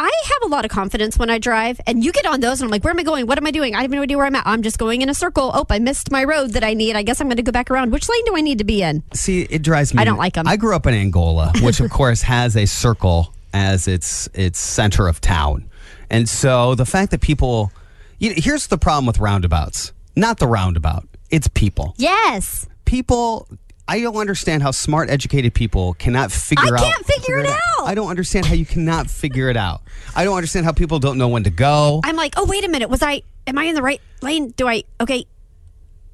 I 0.00 0.10
have 0.26 0.42
a 0.44 0.46
lot 0.46 0.64
of 0.64 0.70
confidence 0.70 1.18
when 1.18 1.28
I 1.28 1.38
drive, 1.38 1.80
and 1.84 2.04
you 2.04 2.12
get 2.12 2.24
on 2.24 2.38
those, 2.38 2.60
and 2.60 2.68
I'm 2.68 2.70
like, 2.70 2.84
where 2.84 2.92
am 2.92 3.00
I 3.00 3.02
going? 3.02 3.26
What 3.26 3.36
am 3.36 3.44
I 3.48 3.50
doing? 3.50 3.74
I 3.74 3.82
have 3.82 3.90
no 3.90 4.00
idea 4.00 4.16
where 4.16 4.26
I'm 4.26 4.34
at. 4.36 4.46
I'm 4.46 4.62
just 4.62 4.78
going 4.78 5.02
in 5.02 5.08
a 5.08 5.14
circle. 5.14 5.50
Oh, 5.52 5.66
I 5.68 5.80
missed 5.80 6.12
my 6.12 6.22
road 6.22 6.52
that 6.52 6.62
I 6.62 6.72
need. 6.74 6.94
I 6.94 7.02
guess 7.02 7.20
I'm 7.20 7.26
going 7.26 7.36
to 7.38 7.42
go 7.42 7.50
back 7.50 7.68
around. 7.68 7.90
Which 7.90 8.08
lane 8.08 8.24
do 8.24 8.36
I 8.36 8.40
need 8.40 8.58
to 8.58 8.64
be 8.64 8.80
in? 8.80 9.02
See, 9.12 9.42
it 9.42 9.62
drives 9.62 9.92
me. 9.92 10.00
I 10.00 10.04
don't 10.04 10.16
like 10.16 10.34
them. 10.34 10.46
I 10.46 10.56
grew 10.56 10.76
up 10.76 10.86
in 10.86 10.94
Angola, 10.94 11.52
which 11.62 11.80
of 11.80 11.90
course 11.90 12.22
has 12.22 12.56
a 12.56 12.66
circle 12.66 13.34
as 13.52 13.88
its 13.88 14.28
its 14.34 14.60
center 14.60 15.08
of 15.08 15.20
town, 15.20 15.68
and 16.10 16.28
so 16.28 16.76
the 16.76 16.86
fact 16.86 17.10
that 17.10 17.20
people, 17.20 17.72
you 18.20 18.28
know, 18.30 18.34
here's 18.38 18.68
the 18.68 18.78
problem 18.78 19.04
with 19.04 19.18
roundabouts. 19.18 19.92
Not 20.14 20.38
the 20.38 20.46
roundabout. 20.46 21.08
It's 21.30 21.48
people. 21.48 21.94
Yes. 21.96 22.66
People. 22.84 23.48
I 23.90 24.00
don't 24.00 24.16
understand 24.16 24.62
how 24.62 24.70
smart, 24.70 25.08
educated 25.08 25.54
people 25.54 25.94
cannot 25.94 26.30
figure 26.30 26.74
out. 26.74 26.80
I 26.80 26.90
can't 26.90 27.06
figure 27.06 27.38
it 27.38 27.46
out. 27.46 27.86
I 27.86 27.94
don't 27.94 28.08
understand 28.08 28.44
how 28.44 28.54
you 28.54 28.66
cannot 28.66 29.08
figure 29.08 29.48
it 29.48 29.56
out. 29.56 29.80
I 30.14 30.24
don't 30.24 30.36
understand 30.36 30.66
how 30.66 30.72
people 30.72 30.98
don't 30.98 31.16
know 31.16 31.28
when 31.28 31.44
to 31.44 31.50
go. 31.50 32.02
I'm 32.04 32.14
like, 32.14 32.34
oh, 32.36 32.44
wait 32.44 32.64
a 32.64 32.68
minute. 32.68 32.90
Was 32.90 33.02
I, 33.02 33.22
am 33.46 33.56
I 33.56 33.64
in 33.64 33.74
the 33.74 33.80
right 33.80 34.02
lane? 34.20 34.50
Do 34.50 34.68
I, 34.68 34.84
okay. 35.00 35.24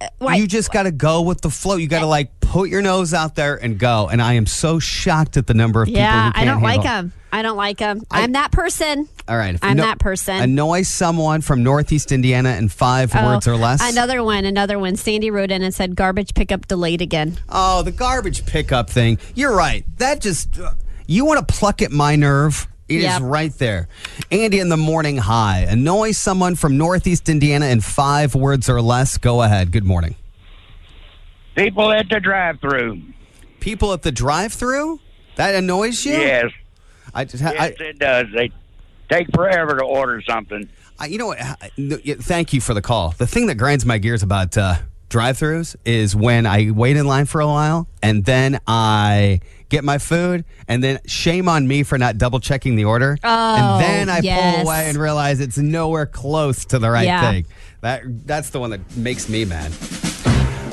Uh, 0.00 0.06
why? 0.18 0.36
You 0.36 0.46
just 0.46 0.72
got 0.72 0.84
to 0.84 0.92
go 0.92 1.22
with 1.22 1.40
the 1.40 1.50
flow. 1.50 1.74
You 1.74 1.88
got 1.88 2.00
to 2.00 2.06
like 2.06 2.40
put 2.54 2.70
your 2.70 2.82
nose 2.82 3.12
out 3.12 3.34
there 3.34 3.56
and 3.56 3.78
go. 3.80 4.08
And 4.08 4.22
I 4.22 4.34
am 4.34 4.46
so 4.46 4.78
shocked 4.78 5.36
at 5.36 5.48
the 5.48 5.54
number 5.54 5.82
of 5.82 5.86
people 5.88 6.00
who 6.02 6.06
Yeah, 6.06 6.30
I 6.34 6.44
don't 6.44 6.62
like 6.62 6.84
them. 6.84 7.12
I 7.32 7.42
don't 7.42 7.56
like 7.56 7.78
them. 7.78 8.00
I'm 8.12 8.30
that 8.32 8.52
person. 8.52 9.08
All 9.26 9.36
right. 9.36 9.58
I'm 9.60 9.78
that 9.78 9.98
person. 9.98 10.36
Annoy 10.36 10.82
someone 10.82 11.40
from 11.40 11.64
Northeast 11.64 12.12
Indiana 12.12 12.50
in 12.50 12.68
five 12.68 13.12
words 13.12 13.48
Oh, 13.48 13.54
or 13.54 13.56
less. 13.56 13.80
Another 13.82 14.22
one, 14.22 14.44
another 14.44 14.78
one. 14.78 14.94
Sandy 14.94 15.32
wrote 15.32 15.50
in 15.50 15.62
and 15.64 15.74
said 15.74 15.96
garbage 15.96 16.32
pickup 16.34 16.68
delayed 16.68 17.02
again. 17.02 17.36
Oh, 17.48 17.82
the 17.82 17.90
garbage 17.90 18.46
pickup 18.46 18.88
thing. 18.88 19.18
You're 19.34 19.56
right. 19.56 19.84
That 19.98 20.20
just, 20.20 20.56
uh, 20.60 20.70
you 21.08 21.24
want 21.24 21.46
to 21.46 21.52
pluck 21.52 21.82
at 21.82 21.90
my 21.90 22.14
nerve? 22.14 22.68
It 22.88 22.98
is 22.98 23.02
Yep. 23.04 23.22
right 23.24 23.52
there. 23.58 23.88
Andy 24.30 24.60
in 24.60 24.68
the 24.68 24.76
morning 24.76 25.16
high. 25.16 25.66
Annoy 25.68 26.12
someone 26.12 26.54
from 26.54 26.78
Northeast 26.78 27.28
Indiana 27.28 27.66
in 27.66 27.80
five 27.80 28.36
words 28.36 28.68
or 28.68 28.80
less. 28.80 29.18
Go 29.18 29.42
ahead. 29.42 29.72
Good 29.72 29.84
morning. 29.84 30.14
People 31.54 31.92
at 31.92 32.08
the 32.08 32.20
drive-through. 32.20 33.00
People 33.60 33.92
at 33.92 34.02
the 34.02 34.12
drive 34.12 34.52
through? 34.52 35.00
That 35.36 35.54
annoys 35.54 36.04
you? 36.04 36.12
Yes, 36.12 36.52
I 37.14 37.24
just, 37.24 37.42
yes, 37.42 37.54
I, 37.58 37.66
it 37.82 37.98
does. 37.98 38.26
They 38.34 38.50
take 39.08 39.28
forever 39.34 39.78
to 39.78 39.84
order 39.84 40.22
something. 40.22 40.68
I, 40.98 41.06
you 41.06 41.18
know 41.18 41.26
what? 41.26 41.40
I- 41.40 41.70
no, 41.76 41.98
yeah, 42.04 42.14
Thank 42.18 42.52
you 42.52 42.60
for 42.60 42.74
the 42.74 42.82
call. 42.82 43.14
The 43.18 43.26
thing 43.26 43.46
that 43.46 43.56
grinds 43.56 43.84
my 43.84 43.98
gears 43.98 44.22
about 44.22 44.56
uh, 44.56 44.76
drive-throughs 45.08 45.76
is 45.84 46.14
when 46.14 46.46
I 46.46 46.70
wait 46.70 46.96
in 46.96 47.06
line 47.06 47.26
for 47.26 47.40
a 47.40 47.46
while 47.46 47.88
and 48.02 48.24
then 48.24 48.60
I 48.66 49.40
get 49.68 49.82
my 49.82 49.98
food 49.98 50.44
and 50.68 50.84
then 50.84 51.00
shame 51.06 51.48
on 51.48 51.66
me 51.66 51.82
for 51.82 51.98
not 51.98 52.16
double 52.18 52.38
checking 52.38 52.76
the 52.76 52.84
order. 52.84 53.18
Oh, 53.24 53.54
and 53.56 53.82
then 53.82 54.08
I 54.08 54.20
yes. 54.20 54.56
pull 54.56 54.66
away 54.66 54.88
and 54.88 54.96
realize 54.98 55.40
it's 55.40 55.58
nowhere 55.58 56.06
close 56.06 56.64
to 56.66 56.78
the 56.78 56.90
right 56.90 57.06
Yeah. 57.06 57.30
thing. 57.30 57.46
That 57.80 58.02
that's 58.26 58.50
the 58.50 58.60
one 58.60 58.70
that 58.70 58.96
makes 58.96 59.28
me 59.28 59.44
mad. 59.44 59.72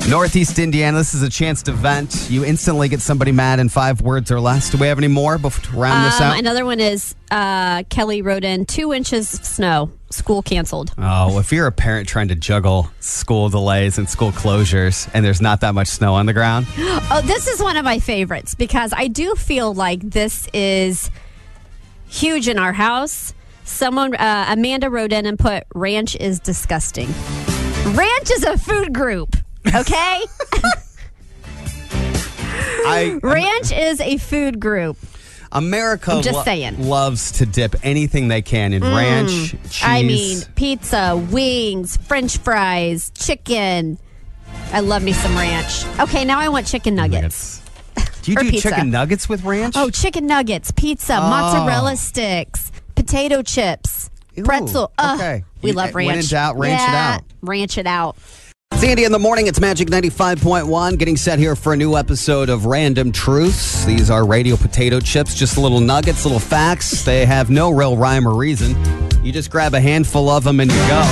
Northeast 0.08 0.58
Indiana, 0.58 0.98
this 0.98 1.14
is 1.14 1.22
a 1.22 1.30
chance 1.30 1.62
to 1.62 1.72
vent. 1.72 2.28
You 2.28 2.44
instantly 2.44 2.88
get 2.88 3.00
somebody 3.00 3.32
mad 3.32 3.60
in 3.60 3.68
five 3.68 4.02
words 4.02 4.30
or 4.30 4.40
less. 4.40 4.68
Do 4.68 4.76
we 4.76 4.88
have 4.88 4.98
any 4.98 5.08
more 5.08 5.38
before 5.38 5.64
to 5.72 5.76
round 5.78 6.04
this 6.04 6.20
Um, 6.20 6.32
out? 6.32 6.38
another 6.38 6.66
one 6.66 6.80
is 6.80 7.14
uh, 7.30 7.84
Kelly 7.84 8.20
wrote 8.20 8.44
in 8.44 8.66
two 8.66 8.92
inches 8.92 9.32
of 9.32 9.46
snow. 9.46 9.90
School 10.10 10.42
canceled. 10.42 10.92
Oh, 10.98 11.38
if 11.38 11.50
you're 11.52 11.66
a 11.68 11.72
parent 11.72 12.08
trying 12.08 12.28
to 12.28 12.34
juggle 12.34 12.90
school 13.00 13.48
delays 13.48 13.96
and 13.96 14.10
school 14.10 14.32
closures 14.32 15.08
and 15.14 15.24
there's 15.24 15.40
not 15.40 15.62
that 15.62 15.72
much 15.74 15.88
snow 15.88 16.14
on 16.14 16.26
the 16.26 16.34
ground, 16.34 16.66
Oh, 16.78 17.22
this 17.24 17.46
is 17.46 17.62
one 17.62 17.76
of 17.78 17.84
my 17.84 17.98
favorites 17.98 18.54
because 18.54 18.92
I 18.94 19.06
do 19.08 19.34
feel 19.36 19.72
like 19.72 20.00
this 20.02 20.46
is 20.52 21.10
huge 22.08 22.48
in 22.48 22.58
our 22.58 22.72
house. 22.74 23.32
Someone, 23.64 24.14
uh, 24.16 24.46
Amanda 24.48 24.90
wrote 24.90 25.12
in 25.12 25.24
and 25.24 25.38
put, 25.38 25.64
ranch 25.74 26.16
is 26.16 26.38
disgusting. 26.40 27.08
Ranch 27.94 28.30
is 28.30 28.44
a 28.44 28.58
food 28.58 28.92
group, 28.92 29.36
okay? 29.66 30.22
I 32.84 33.18
ranch 33.22 33.72
is 33.72 34.00
a 34.00 34.16
food 34.18 34.60
group. 34.60 34.96
America 35.54 36.12
I'm 36.12 36.22
just 36.22 36.44
saying. 36.44 36.74
Mm. 36.76 36.86
loves 36.88 37.32
to 37.32 37.44
dip 37.46 37.74
anything 37.82 38.28
they 38.28 38.40
can 38.40 38.72
in 38.72 38.82
ranch, 38.82 39.50
cheese. 39.68 39.80
I 39.84 40.02
mean, 40.02 40.40
pizza, 40.54 41.14
wings, 41.30 41.98
french 41.98 42.38
fries, 42.38 43.10
chicken. 43.14 43.98
I 44.72 44.80
love 44.80 45.02
me 45.02 45.12
some 45.12 45.34
ranch. 45.36 45.84
Okay, 46.00 46.24
now 46.24 46.38
I 46.40 46.48
want 46.48 46.66
chicken 46.66 46.94
nuggets. 46.94 47.60
Do 48.22 48.32
you 48.32 48.38
or 48.38 48.44
do 48.44 48.50
pizza. 48.50 48.70
chicken 48.70 48.90
nuggets 48.90 49.28
with 49.28 49.44
ranch? 49.44 49.74
Oh, 49.76 49.90
chicken 49.90 50.26
nuggets, 50.26 50.70
pizza, 50.70 51.20
mozzarella 51.20 51.96
sticks, 51.96 52.72
potato 52.94 53.42
chips, 53.42 54.08
Ew, 54.34 54.44
pretzel. 54.44 54.90
Ugh, 54.96 55.18
okay. 55.20 55.44
we 55.60 55.70
You- 55.70 55.76
love 55.76 55.92
when 55.94 56.06
ranch. 56.08 56.24
in 56.24 56.30
doubt, 56.30 56.56
ranch 56.56 56.80
it 56.80 56.84
Yeah, 56.92 57.14
out. 57.16 57.22
Ranch 57.42 57.76
it 57.78 57.86
out. 57.86 58.16
Sandy 58.78 59.04
in 59.04 59.12
the 59.12 59.18
morning, 59.18 59.46
it's 59.46 59.60
Magic 59.60 59.88
95.1, 59.88 60.98
getting 60.98 61.16
set 61.16 61.38
here 61.38 61.54
for 61.54 61.72
a 61.72 61.76
new 61.76 61.96
episode 61.96 62.48
of 62.48 62.66
Random 62.66 63.12
Truths. 63.12 63.84
These 63.84 64.10
are 64.10 64.26
radio 64.26 64.56
potato 64.56 64.98
chips, 64.98 65.34
just 65.36 65.56
little 65.56 65.78
nuggets, 65.80 66.24
little 66.24 66.40
facts. 66.40 67.04
They 67.04 67.24
have 67.24 67.48
no 67.48 67.70
real 67.70 67.96
rhyme 67.96 68.26
or 68.26 68.34
reason. 68.34 68.76
You 69.24 69.30
just 69.32 69.50
grab 69.50 69.74
a 69.74 69.80
handful 69.80 70.28
of 70.28 70.42
them 70.42 70.58
and 70.58 70.70
you 70.70 70.76
go. 70.88 71.02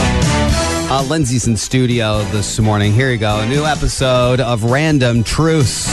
Uh, 0.93 1.07
Lindsay's 1.09 1.47
in 1.47 1.57
studio 1.57 2.23
this 2.32 2.58
morning. 2.58 2.93
Here 2.93 3.13
you 3.13 3.19
go. 3.19 3.39
A 3.39 3.47
new 3.47 3.65
episode 3.65 4.41
of 4.41 4.65
Random 4.65 5.23
Truths. 5.23 5.87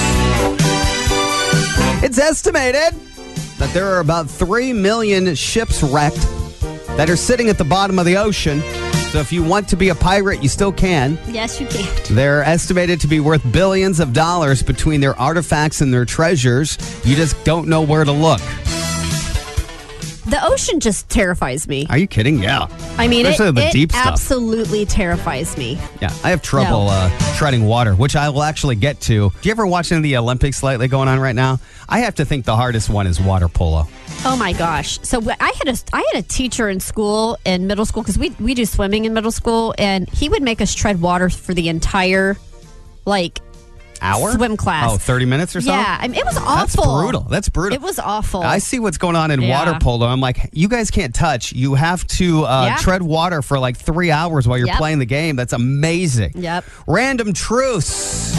It's 2.04 2.18
estimated 2.18 3.00
that 3.60 3.70
there 3.74 3.86
are 3.88 4.00
about 4.00 4.28
3 4.28 4.74
million 4.74 5.36
ships 5.36 5.84
wrecked 5.84 6.18
that 6.98 7.08
are 7.08 7.16
sitting 7.16 7.50
at 7.50 7.60
the 7.60 7.64
bottom 7.64 8.00
of 8.00 8.06
the 8.08 8.18
ocean. 8.18 8.62
So 9.12 9.20
if 9.20 9.32
you 9.32 9.42
want 9.42 9.70
to 9.70 9.78
be 9.78 9.90
a 9.90 9.96
pirate, 9.96 10.44
you 10.44 10.50
still 10.50 10.72
can. 10.72 11.18
Yes, 11.28 11.60
you 11.62 11.68
can. 11.68 11.88
They're 12.14 12.44
estimated 12.44 13.00
to 13.02 13.08
be 13.08 13.20
worth 13.20 13.42
billions 13.54 14.00
of 14.00 14.12
dollars 14.14 14.62
between 14.62 15.00
their 15.02 15.18
artifacts 15.18 15.80
and 15.82 15.94
their 15.94 16.06
treasures. 16.06 16.78
You 17.06 17.16
just 17.16 17.42
don't 17.46 17.68
know 17.68 17.82
where 17.82 18.04
to 18.04 18.12
look. 18.12 18.42
The 20.28 20.40
ocean 20.44 20.82
just 20.82 21.08
terrifies 21.08 21.70
me. 21.70 21.88
Are 21.90 21.98
you 21.98 22.06
kidding? 22.06 22.40
Yeah. 22.40 22.68
I 22.98 23.08
mean, 23.08 23.26
it, 23.26 23.38
the 23.38 23.54
it 23.70 23.72
deep 23.72 23.92
stuff. 23.94 24.08
absolutely 24.08 24.86
terrifies 24.86 25.58
me. 25.58 25.80
Yeah, 26.02 26.10
I 26.22 26.32
have 26.32 26.42
trouble 26.42 26.88
No. 26.88 26.90
uh, 26.90 27.36
treading 27.38 27.64
water, 27.64 27.96
which 27.96 28.18
I 28.18 28.28
will 28.28 28.44
actually 28.44 28.76
get 28.76 29.00
to. 29.02 29.30
Do 29.30 29.36
you 29.44 29.52
ever 29.52 29.66
watch 29.66 29.90
any 29.94 30.00
of 30.00 30.04
the 30.04 30.18
Olympics 30.18 30.62
lately 30.64 30.90
going 30.90 31.08
on 31.08 31.22
right 31.22 31.36
now? 31.36 31.60
I 31.88 32.00
have 32.00 32.16
to 32.16 32.26
think 32.26 32.44
the 32.44 32.58
hardest 32.58 32.90
one 32.90 33.08
is 33.08 33.22
water 33.22 33.48
polo. 33.48 33.88
Oh 34.30 34.36
my 34.36 34.52
gosh! 34.54 35.00
So 35.04 35.22
I 35.40 35.54
had 35.58 35.70
a 35.70 35.78
I 35.94 36.06
had 36.14 36.24
a 36.24 36.28
teacher 36.28 36.68
in 36.70 36.80
school 36.82 37.38
in 37.46 37.66
middle 37.66 37.86
school 37.86 38.04
because 38.04 38.18
we 38.20 38.32
we 38.40 38.54
do 38.54 38.66
swimming 38.66 39.06
in 39.06 39.14
middle 39.14 39.32
school, 39.32 39.74
and 39.78 40.10
he 40.10 40.28
would 40.28 40.44
make 40.44 40.60
us 40.60 40.74
tread 40.76 41.02
water 41.02 41.30
for 41.30 41.54
the 41.54 41.70
entire 41.70 42.38
like 43.06 43.40
Hour? 44.00 44.34
Swim 44.34 44.58
class. 44.58 44.92
Oh, 44.94 44.98
30 44.98 45.26
minutes 45.26 45.56
or 45.56 45.62
so? 45.62 45.72
Yeah, 45.72 45.98
I 46.00 46.08
mean, 46.08 46.20
it 46.20 46.26
was 46.26 46.38
awful. 46.38 46.56
That's 46.56 46.76
brutal. 46.76 47.22
That's 47.22 47.50
brutal. 47.50 47.76
It 47.76 47.82
was 47.82 47.98
awful. 47.98 48.44
I 48.44 48.60
see 48.60 48.78
what's 48.78 49.00
going 49.00 49.16
on 49.16 49.32
in 49.32 49.42
Yeah. 49.42 49.58
water 49.58 49.80
polo. 49.82 50.06
I'm 50.06 50.20
like, 50.22 50.50
you 50.54 50.68
guys 50.68 50.92
can't 50.92 51.16
touch. 51.16 51.52
You 51.54 51.74
have 51.74 52.06
to 52.10 52.46
uh, 52.46 52.66
Yeah. 52.66 52.76
tread 52.78 53.02
water 53.02 53.42
for 53.42 53.58
like 53.58 53.76
three 53.76 54.12
hours 54.12 54.48
while 54.48 54.58
you're 54.60 54.68
Yep. 54.68 54.78
playing 54.78 55.00
the 55.00 55.08
game. 55.08 55.36
That's 55.36 55.54
amazing. 55.54 56.34
Yep. 56.36 56.64
Random 56.86 57.34
truths. 57.34 58.34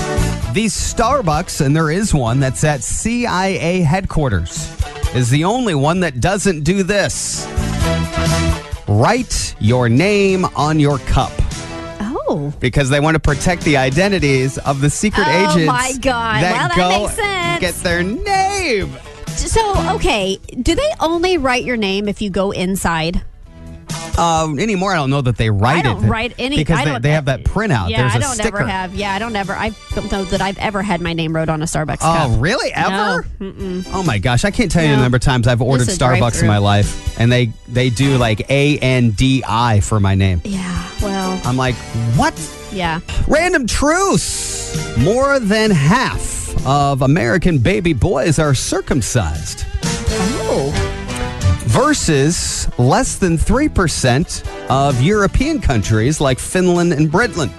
These 0.53 0.75
Starbucks, 0.75 1.61
and 1.65 1.75
there 1.75 1.91
is 1.91 2.15
one 2.15 2.39
that's 2.39 2.63
at 2.63 2.85
CIA 2.85 3.81
headquarters, 3.81 4.69
is 5.15 5.31
the 5.31 5.45
only 5.45 5.75
one 5.75 6.01
that 6.01 6.21
doesn't 6.21 6.65
do 6.65 6.83
this. 6.83 7.47
Write 8.87 9.55
your 9.59 9.89
name 9.89 10.45
on 10.57 10.79
your 10.79 10.99
cup 10.99 11.33
oh. 12.01 12.53
because 12.61 12.91
they 12.91 13.01
want 13.01 13.15
to 13.15 13.21
protect 13.21 13.63
the 13.63 13.77
identities 13.77 14.59
of 14.59 14.81
the 14.81 14.91
secret 14.91 15.27
oh, 15.27 15.31
agents. 15.31 15.57
Oh, 15.57 15.61
agents 15.61 15.97
my 15.97 15.99
God. 16.01 16.43
that 16.43 16.53
Well, 16.53 16.69
that 16.69 16.77
go 16.77 17.03
makes 17.03 17.15
sense. 17.15 17.61
get 17.61 17.75
their 17.83 18.03
name. 18.03 18.93
So 19.37 19.95
okay, 19.95 20.39
do 20.63 20.75
they 20.75 20.91
only 21.01 21.39
write 21.39 21.65
your 21.65 21.77
name 21.77 22.09
if 22.09 22.21
you 22.21 22.29
go 22.29 22.51
inside? 22.51 23.23
Um, 24.19 24.59
anymore, 24.59 24.93
I 24.93 24.97
don't 24.97 25.11
know 25.11 25.21
that 25.23 25.37
they 25.37 25.49
write 25.49 25.79
I 25.79 25.83
don't 25.83 26.05
it 26.05 26.09
write 26.09 26.35
any 26.39 26.57
because 26.57 26.85
they, 26.85 26.99
they 26.99 27.13
have 27.13 27.27
that 27.27 27.45
printout. 27.45 27.89
Yeah, 27.89 28.03
There's 28.03 28.17
I 28.17 28.19
don't 28.19 28.45
ever 28.45 28.67
have. 28.67 28.95
Yeah, 28.95 29.15
I 29.15 29.21
don't 29.21 29.37
ever. 29.37 29.53
I 29.53 29.71
don't 29.95 30.11
know 30.11 30.25
that 30.25 30.41
I've 30.41 30.59
ever 30.59 30.83
had 30.83 31.01
my 31.01 31.13
name 31.13 31.35
wrote 31.37 31.49
on 31.49 31.63
a 31.63 31.67
Starbucks 31.67 32.01
cup. 32.01 32.31
Oh, 32.31 32.37
really? 32.39 32.73
Ever? 32.73 33.25
No. 33.39 33.83
Oh 33.93 34.03
my 34.03 34.19
gosh, 34.19 34.45
I 34.45 34.51
can't 34.51 34.73
tell 34.73 34.83
you 34.85 34.91
the 34.91 35.01
number 35.01 35.17
of 35.17 35.23
times 35.23 35.47
I've 35.47 35.63
ordered 35.63 35.87
Starbucks 35.87 36.41
in 36.41 36.49
my 36.49 36.59
life, 36.59 37.19
and 37.21 37.31
they 37.31 37.53
they 37.69 37.91
do 37.91 38.19
like 38.19 38.51
A 38.51 38.79
N 38.79 39.11
D 39.13 39.45
I 39.47 39.81
for 39.81 40.01
my 40.01 40.17
name. 40.17 40.41
Yeah. 40.45 40.91
Well. 41.01 41.41
I'm 41.45 41.57
like, 41.57 41.77
what? 42.17 42.35
Yeah. 42.73 43.01
Random 43.29 43.67
truths. 43.69 44.99
More 44.99 45.39
than 45.39 45.71
half 45.71 46.67
of 46.67 47.03
American 47.03 47.59
baby 47.59 47.93
boys 47.93 48.41
are 48.41 48.55
circumcised. 48.55 49.65
Oh. 50.51 50.88
Versus 51.79 52.69
less 52.77 53.17
than 53.17 53.39
3% 53.39 54.69
of 54.69 55.01
European 55.01 55.61
countries 55.61 56.21
like 56.21 56.41
Finland 56.41 56.93
and 56.93 57.09
Britain. 57.09 57.51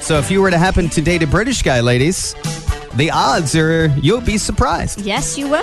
So 0.00 0.18
if 0.18 0.32
you 0.32 0.42
were 0.42 0.50
to 0.50 0.58
happen 0.58 0.88
to 0.88 1.00
date 1.00 1.22
a 1.22 1.28
British 1.28 1.62
guy, 1.62 1.80
ladies, 1.80 2.34
the 2.96 3.08
odds 3.12 3.54
are 3.54 3.86
you'll 4.02 4.20
be 4.20 4.36
surprised. 4.36 5.02
Yes, 5.02 5.38
you 5.38 5.48
will. 5.48 5.62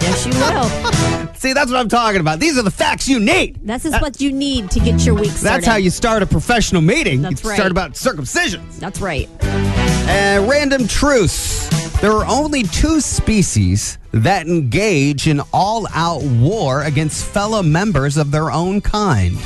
Yes, 0.00 0.24
you 0.24 0.32
will. 0.32 1.34
See, 1.34 1.52
that's 1.52 1.70
what 1.70 1.78
I'm 1.78 1.90
talking 1.90 2.22
about. 2.22 2.40
These 2.40 2.56
are 2.56 2.62
the 2.62 2.70
facts 2.70 3.06
you 3.06 3.20
need. 3.20 3.58
This 3.62 3.84
is 3.84 3.92
what 4.00 4.18
you 4.20 4.32
need 4.32 4.70
to 4.70 4.80
get 4.80 5.04
your 5.04 5.14
week 5.14 5.30
started. 5.30 5.44
That's 5.44 5.66
how 5.66 5.76
you 5.76 5.90
start 5.90 6.22
a 6.22 6.26
professional 6.26 6.80
meeting. 6.80 7.20
That's 7.20 7.42
you 7.42 7.50
right. 7.50 7.56
start 7.56 7.70
about 7.70 7.92
circumcisions. 7.92 8.78
That's 8.78 9.00
right. 9.00 9.28
Uh, 9.42 10.46
random 10.48 10.88
truths. 10.88 11.68
There 12.00 12.12
are 12.12 12.24
only 12.26 12.62
two 12.62 13.00
species 13.02 13.98
that 14.12 14.46
engage 14.46 15.26
in 15.28 15.42
all 15.52 15.86
out 15.94 16.22
war 16.22 16.82
against 16.82 17.26
fellow 17.26 17.62
members 17.62 18.16
of 18.16 18.30
their 18.30 18.50
own 18.50 18.80
kind. 18.80 19.36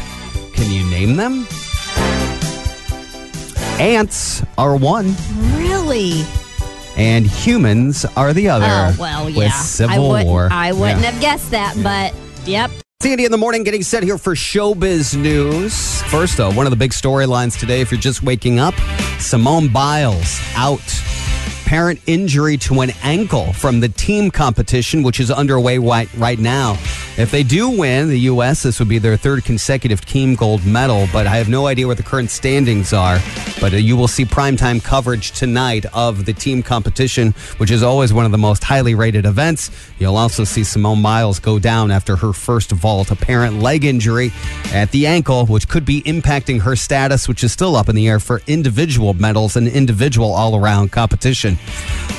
Can 0.52 0.70
you 0.70 0.88
name 0.88 1.16
them? 1.16 1.48
Ants 3.80 4.42
are 4.56 4.76
one, 4.76 5.16
Really? 5.56 6.24
and 6.96 7.26
humans 7.26 8.04
are 8.16 8.32
the 8.32 8.48
other. 8.48 8.66
Oh 8.68 8.96
well, 9.00 9.28
yeah. 9.28 9.36
With 9.38 9.48
I 9.48 9.56
Civil 9.62 10.08
wouldn't. 10.10 10.28
War. 10.28 10.48
I 10.52 10.70
wouldn't 10.70 11.00
Yeah. 11.00 11.10
have 11.10 11.20
guessed 11.20 11.50
that, 11.50 11.74
but 11.82 12.14
yep. 12.48 12.70
Sandy 13.02 13.24
in 13.24 13.32
the 13.32 13.36
morning 13.36 13.64
getting 13.64 13.82
set 13.82 14.04
here 14.04 14.16
for 14.16 14.36
showbiz 14.36 15.16
news. 15.16 16.00
First, 16.02 16.36
though, 16.36 16.52
one 16.52 16.66
of 16.66 16.70
the 16.70 16.76
big 16.76 16.92
storylines 16.92 17.58
today, 17.58 17.80
if 17.80 17.90
you're 17.90 18.00
just 18.00 18.22
waking 18.22 18.60
up, 18.60 18.74
Simone 19.18 19.66
Biles 19.68 20.40
out. 20.54 20.80
Apparent 21.64 21.98
injury 22.06 22.58
to 22.58 22.80
an 22.80 22.90
ankle 23.02 23.52
from 23.54 23.80
the 23.80 23.88
team 23.88 24.30
competition, 24.30 25.02
which 25.02 25.18
is 25.18 25.30
underway 25.30 25.78
right, 25.78 26.12
right 26.14 26.38
now. 26.38 26.72
If 27.16 27.30
they 27.30 27.42
do 27.42 27.70
win, 27.70 28.08
the 28.08 28.20
U.S., 28.20 28.64
this 28.64 28.78
would 28.78 28.88
be 28.88 28.98
their 28.98 29.16
third 29.16 29.44
consecutive 29.44 30.04
team 30.04 30.34
gold 30.34 30.66
medal, 30.66 31.08
but 31.10 31.26
I 31.26 31.36
have 31.36 31.48
no 31.48 31.66
idea 31.66 31.86
what 31.86 31.96
the 31.96 32.02
current 32.02 32.30
standings 32.30 32.92
are. 32.92 33.18
But 33.60 33.72
uh, 33.72 33.76
you 33.76 33.96
will 33.96 34.08
see 34.08 34.24
primetime 34.24 34.82
coverage 34.82 35.32
tonight 35.32 35.86
of 35.94 36.24
the 36.24 36.32
team 36.32 36.62
competition, 36.62 37.32
which 37.58 37.70
is 37.70 37.82
always 37.82 38.12
one 38.12 38.24
of 38.24 38.32
the 38.32 38.38
most 38.38 38.64
highly 38.64 38.94
rated 38.94 39.26
events. 39.26 39.70
You'll 39.98 40.16
also 40.16 40.44
see 40.44 40.64
Simone 40.64 41.02
Biles 41.02 41.38
go 41.38 41.58
down 41.58 41.90
after 41.90 42.16
her 42.16 42.32
first 42.32 42.72
vault, 42.72 43.10
apparent 43.10 43.60
leg 43.60 43.84
injury 43.84 44.32
at 44.72 44.90
the 44.90 45.06
ankle, 45.06 45.46
which 45.46 45.68
could 45.68 45.84
be 45.84 46.02
impacting 46.02 46.60
her 46.62 46.76
status, 46.76 47.28
which 47.28 47.44
is 47.44 47.52
still 47.52 47.76
up 47.76 47.88
in 47.88 47.96
the 47.96 48.08
air 48.08 48.20
for 48.20 48.42
individual 48.46 49.14
medals 49.14 49.56
and 49.56 49.68
individual 49.68 50.32
all 50.32 50.56
around 50.56 50.92
competition. 50.92 51.56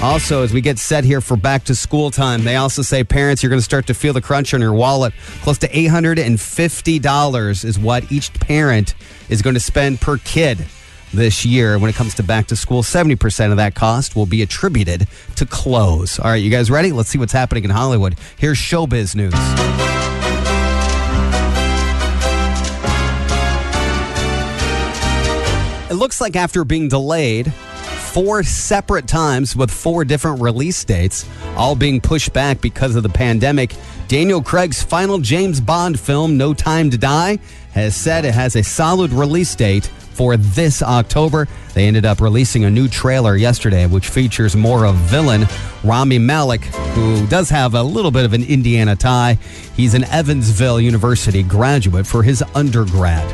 Also, 0.01 0.43
as 0.43 0.53
we 0.53 0.61
get 0.61 0.79
set 0.79 1.03
here 1.03 1.21
for 1.21 1.37
back 1.37 1.63
to 1.65 1.75
school 1.75 2.11
time, 2.11 2.43
they 2.43 2.55
also 2.55 2.81
say 2.81 3.03
parents, 3.03 3.43
you're 3.43 3.49
going 3.49 3.59
to 3.59 3.65
start 3.65 3.87
to 3.87 3.93
feel 3.93 4.13
the 4.13 4.21
crunch 4.21 4.53
on 4.53 4.61
your 4.61 4.73
wallet. 4.73 5.13
Close 5.41 5.57
to 5.59 5.67
$850 5.69 7.65
is 7.65 7.79
what 7.79 8.11
each 8.11 8.33
parent 8.33 8.95
is 9.29 9.41
going 9.41 9.53
to 9.53 9.59
spend 9.59 10.01
per 10.01 10.17
kid 10.17 10.65
this 11.15 11.45
year 11.45 11.79
when 11.79 11.89
it 11.89 11.95
comes 11.95 12.13
to 12.15 12.23
back 12.23 12.47
to 12.47 12.55
school. 12.55 12.83
70% 12.83 13.51
of 13.51 13.57
that 13.57 13.75
cost 13.75 14.15
will 14.15 14.25
be 14.25 14.41
attributed 14.41 15.07
to 15.35 15.45
clothes. 15.45 16.19
All 16.19 16.31
right, 16.31 16.35
you 16.35 16.51
guys 16.51 16.69
ready? 16.69 16.91
Let's 16.91 17.09
see 17.09 17.17
what's 17.17 17.33
happening 17.33 17.63
in 17.63 17.69
Hollywood. 17.69 18.17
Here's 18.37 18.57
showbiz 18.57 19.15
news. 19.15 19.33
It 25.89 25.95
looks 25.95 26.19
like 26.19 26.35
after 26.35 26.65
being 26.65 26.89
delayed 26.89 27.53
four 27.53 28.43
separate 28.43 29.07
times 29.07 29.55
with 29.55 29.69
four 29.69 30.05
different 30.05 30.41
release 30.41 30.83
dates, 30.83 31.25
all 31.55 31.75
being 31.75 32.01
pushed 32.01 32.33
back 32.33 32.59
because 32.61 32.95
of 32.95 33.03
the 33.03 33.09
pandemic, 33.09 33.75
Daniel 34.07 34.41
Craig's 34.41 34.81
final 34.81 35.19
James 35.19 35.59
Bond 35.59 35.99
film, 35.99 36.37
No 36.37 36.53
Time 36.53 36.89
to 36.91 36.97
Die, 36.97 37.39
has 37.73 37.95
said 37.95 38.23
it 38.23 38.33
has 38.33 38.55
a 38.55 38.63
solid 38.63 39.11
release 39.11 39.53
date 39.55 39.89
for 40.15 40.37
this 40.37 40.81
October. 40.81 41.47
They 41.73 41.87
ended 41.87 42.05
up 42.05 42.21
releasing 42.21 42.63
a 42.63 42.69
new 42.69 42.87
trailer 42.87 43.35
yesterday, 43.35 43.85
which 43.85 44.07
features 44.07 44.55
more 44.55 44.85
of 44.85 44.95
villain 44.95 45.45
Rami 45.83 46.19
Malek, 46.19 46.63
who 46.95 47.27
does 47.27 47.49
have 47.49 47.75
a 47.75 47.83
little 47.83 48.11
bit 48.11 48.25
of 48.25 48.33
an 48.33 48.43
Indiana 48.43 48.95
tie. 48.95 49.37
He's 49.75 49.93
an 49.93 50.05
Evansville 50.05 50.79
University 50.79 51.43
graduate 51.43 52.07
for 52.07 52.23
his 52.23 52.43
undergrad. 52.53 53.27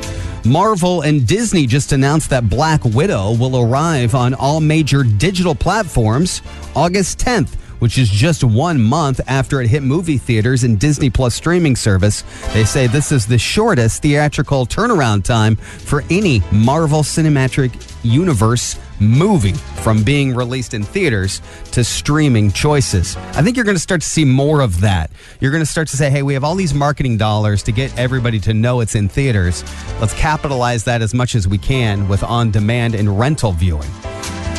Marvel 0.43 1.01
and 1.01 1.27
Disney 1.27 1.67
just 1.67 1.91
announced 1.91 2.31
that 2.31 2.49
Black 2.49 2.83
Widow 2.83 3.35
will 3.35 3.57
arrive 3.59 4.15
on 4.15 4.33
all 4.33 4.59
major 4.59 5.03
digital 5.03 5.53
platforms 5.53 6.41
August 6.75 7.19
10th 7.19 7.60
which 7.81 7.97
is 7.97 8.09
just 8.09 8.43
one 8.43 8.79
month 8.79 9.19
after 9.25 9.59
it 9.59 9.67
hit 9.67 9.81
movie 9.81 10.19
theaters 10.19 10.63
and 10.63 10.79
Disney 10.79 11.09
Plus 11.09 11.33
streaming 11.33 11.75
service. 11.75 12.23
They 12.53 12.63
say 12.63 12.85
this 12.85 13.11
is 13.11 13.25
the 13.25 13.39
shortest 13.39 14.03
theatrical 14.03 14.67
turnaround 14.67 15.23
time 15.23 15.55
for 15.55 16.03
any 16.11 16.43
Marvel 16.51 17.01
Cinematic 17.01 17.73
Universe 18.03 18.77
movie 18.99 19.53
from 19.81 20.03
being 20.03 20.35
released 20.35 20.75
in 20.75 20.83
theaters 20.83 21.41
to 21.71 21.83
streaming 21.83 22.51
choices. 22.51 23.17
I 23.17 23.41
think 23.41 23.55
you're 23.55 23.65
going 23.65 23.75
to 23.75 23.81
start 23.81 24.01
to 24.01 24.07
see 24.07 24.25
more 24.25 24.61
of 24.61 24.81
that. 24.81 25.09
You're 25.39 25.51
going 25.51 25.63
to 25.63 25.69
start 25.69 25.87
to 25.87 25.97
say, 25.97 26.11
hey, 26.11 26.21
we 26.21 26.35
have 26.35 26.43
all 26.43 26.53
these 26.53 26.75
marketing 26.75 27.17
dollars 27.17 27.63
to 27.63 27.71
get 27.71 27.97
everybody 27.97 28.39
to 28.41 28.53
know 28.53 28.81
it's 28.81 28.93
in 28.93 29.09
theaters. 29.09 29.63
Let's 29.99 30.13
capitalize 30.13 30.83
that 30.83 31.01
as 31.01 31.15
much 31.15 31.33
as 31.33 31.47
we 31.47 31.57
can 31.57 32.07
with 32.07 32.23
on 32.23 32.51
demand 32.51 32.93
and 32.93 33.19
rental 33.19 33.53
viewing. 33.53 33.89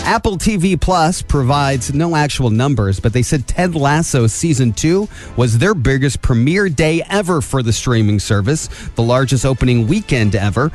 Apple 0.05 0.37
TV 0.37 0.79
Plus 0.79 1.23
provides 1.23 1.95
no 1.95 2.17
actual 2.17 2.51
numbers, 2.51 2.99
but 2.99 3.13
they 3.13 3.23
said 3.23 3.47
Ted 3.47 3.77
Lasso 3.77 4.27
season 4.27 4.73
two 4.73 5.09
was 5.37 5.59
their 5.59 5.75
biggest 5.75 6.21
premiere 6.21 6.69
day 6.69 7.03
ever 7.09 7.41
for 7.41 7.63
the 7.63 7.73
streaming 7.73 8.19
service, 8.19 8.69
the 8.97 9.03
largest 9.03 9.47
opening 9.47 9.87
weekend 9.87 10.35
ever. 10.35 10.73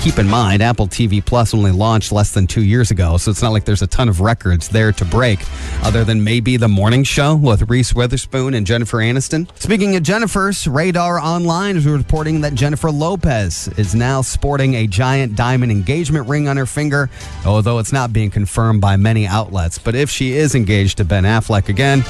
Keep 0.00 0.18
in 0.18 0.28
mind, 0.28 0.62
Apple 0.62 0.86
TV 0.86 1.24
Plus 1.24 1.54
only 1.54 1.72
launched 1.72 2.12
less 2.12 2.32
than 2.32 2.46
two 2.46 2.62
years 2.62 2.90
ago, 2.90 3.16
so 3.16 3.30
it's 3.30 3.42
not 3.42 3.50
like 3.50 3.64
there's 3.64 3.82
a 3.82 3.86
ton 3.86 4.08
of 4.08 4.20
records 4.20 4.68
there 4.68 4.92
to 4.92 5.04
break, 5.04 5.40
other 5.82 6.04
than 6.04 6.22
maybe 6.22 6.56
the 6.56 6.68
morning 6.68 7.02
show 7.04 7.34
with 7.34 7.68
Reese 7.68 7.94
Witherspoon 7.94 8.54
and 8.54 8.66
Jennifer 8.66 8.98
Aniston. 8.98 9.48
Speaking 9.60 9.96
of 9.96 10.02
Jennifer's, 10.02 10.66
Radar 10.68 11.18
Online 11.18 11.76
is 11.76 11.86
reporting 11.86 12.40
that 12.42 12.54
Jennifer 12.54 12.90
Lopez 12.90 13.68
is 13.76 13.94
now 13.94 14.22
sporting 14.22 14.74
a 14.74 14.86
giant 14.86 15.36
diamond 15.36 15.72
engagement 15.72 16.28
ring 16.28 16.48
on 16.48 16.56
her 16.56 16.66
finger, 16.66 17.10
although 17.44 17.78
it's 17.78 17.92
not 17.92 18.12
being 18.12 18.30
confirmed 18.36 18.82
by 18.82 18.98
many 18.98 19.26
outlets. 19.26 19.78
But 19.78 19.94
if 19.94 20.10
she 20.10 20.34
is 20.34 20.54
engaged 20.54 20.98
to 20.98 21.06
Ben 21.06 21.24
Affleck 21.24 21.70
again, 21.70 22.00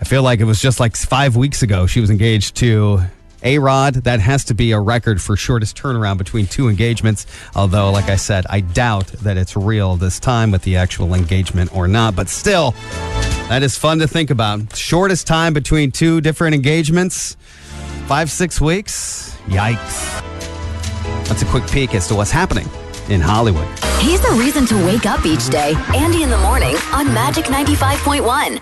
I 0.00 0.04
feel 0.04 0.22
like 0.22 0.38
it 0.38 0.44
was 0.44 0.62
just 0.62 0.78
like 0.78 0.94
five 0.94 1.34
weeks 1.34 1.60
ago 1.64 1.88
she 1.88 2.00
was 2.00 2.08
engaged 2.08 2.54
to 2.58 3.00
A 3.42 3.58
Rod. 3.58 3.94
That 3.94 4.20
has 4.20 4.44
to 4.44 4.54
be 4.54 4.70
a 4.70 4.78
record 4.78 5.20
for 5.20 5.36
shortest 5.36 5.76
turnaround 5.76 6.18
between 6.18 6.46
two 6.46 6.68
engagements. 6.68 7.26
Although, 7.56 7.90
like 7.90 8.08
I 8.08 8.14
said, 8.14 8.46
I 8.48 8.60
doubt 8.60 9.08
that 9.24 9.36
it's 9.36 9.56
real 9.56 9.96
this 9.96 10.20
time 10.20 10.52
with 10.52 10.62
the 10.62 10.76
actual 10.76 11.14
engagement 11.14 11.74
or 11.74 11.88
not. 11.88 12.14
But 12.14 12.28
still, 12.28 12.70
that 13.48 13.64
is 13.64 13.76
fun 13.76 13.98
to 13.98 14.06
think 14.06 14.30
about. 14.30 14.76
Shortest 14.76 15.26
time 15.26 15.52
between 15.52 15.90
two 15.90 16.20
different 16.20 16.54
engagements 16.54 17.36
five, 18.06 18.30
six 18.30 18.60
weeks. 18.60 19.36
Yikes. 19.46 20.22
That's 21.26 21.42
a 21.42 21.46
quick 21.46 21.66
peek 21.72 21.92
as 21.96 22.06
to 22.06 22.14
what's 22.14 22.30
happening 22.30 22.68
in 23.10 23.20
Hollywood. 23.20 23.66
He's 23.98 24.20
the 24.20 24.36
reason 24.38 24.66
to 24.66 24.76
wake 24.84 25.06
up 25.06 25.24
each 25.24 25.48
day. 25.48 25.74
Andy 25.94 26.22
in 26.22 26.30
the 26.30 26.38
morning 26.38 26.76
on 26.92 27.06
Magic 27.14 27.46
95.1. 27.46 28.60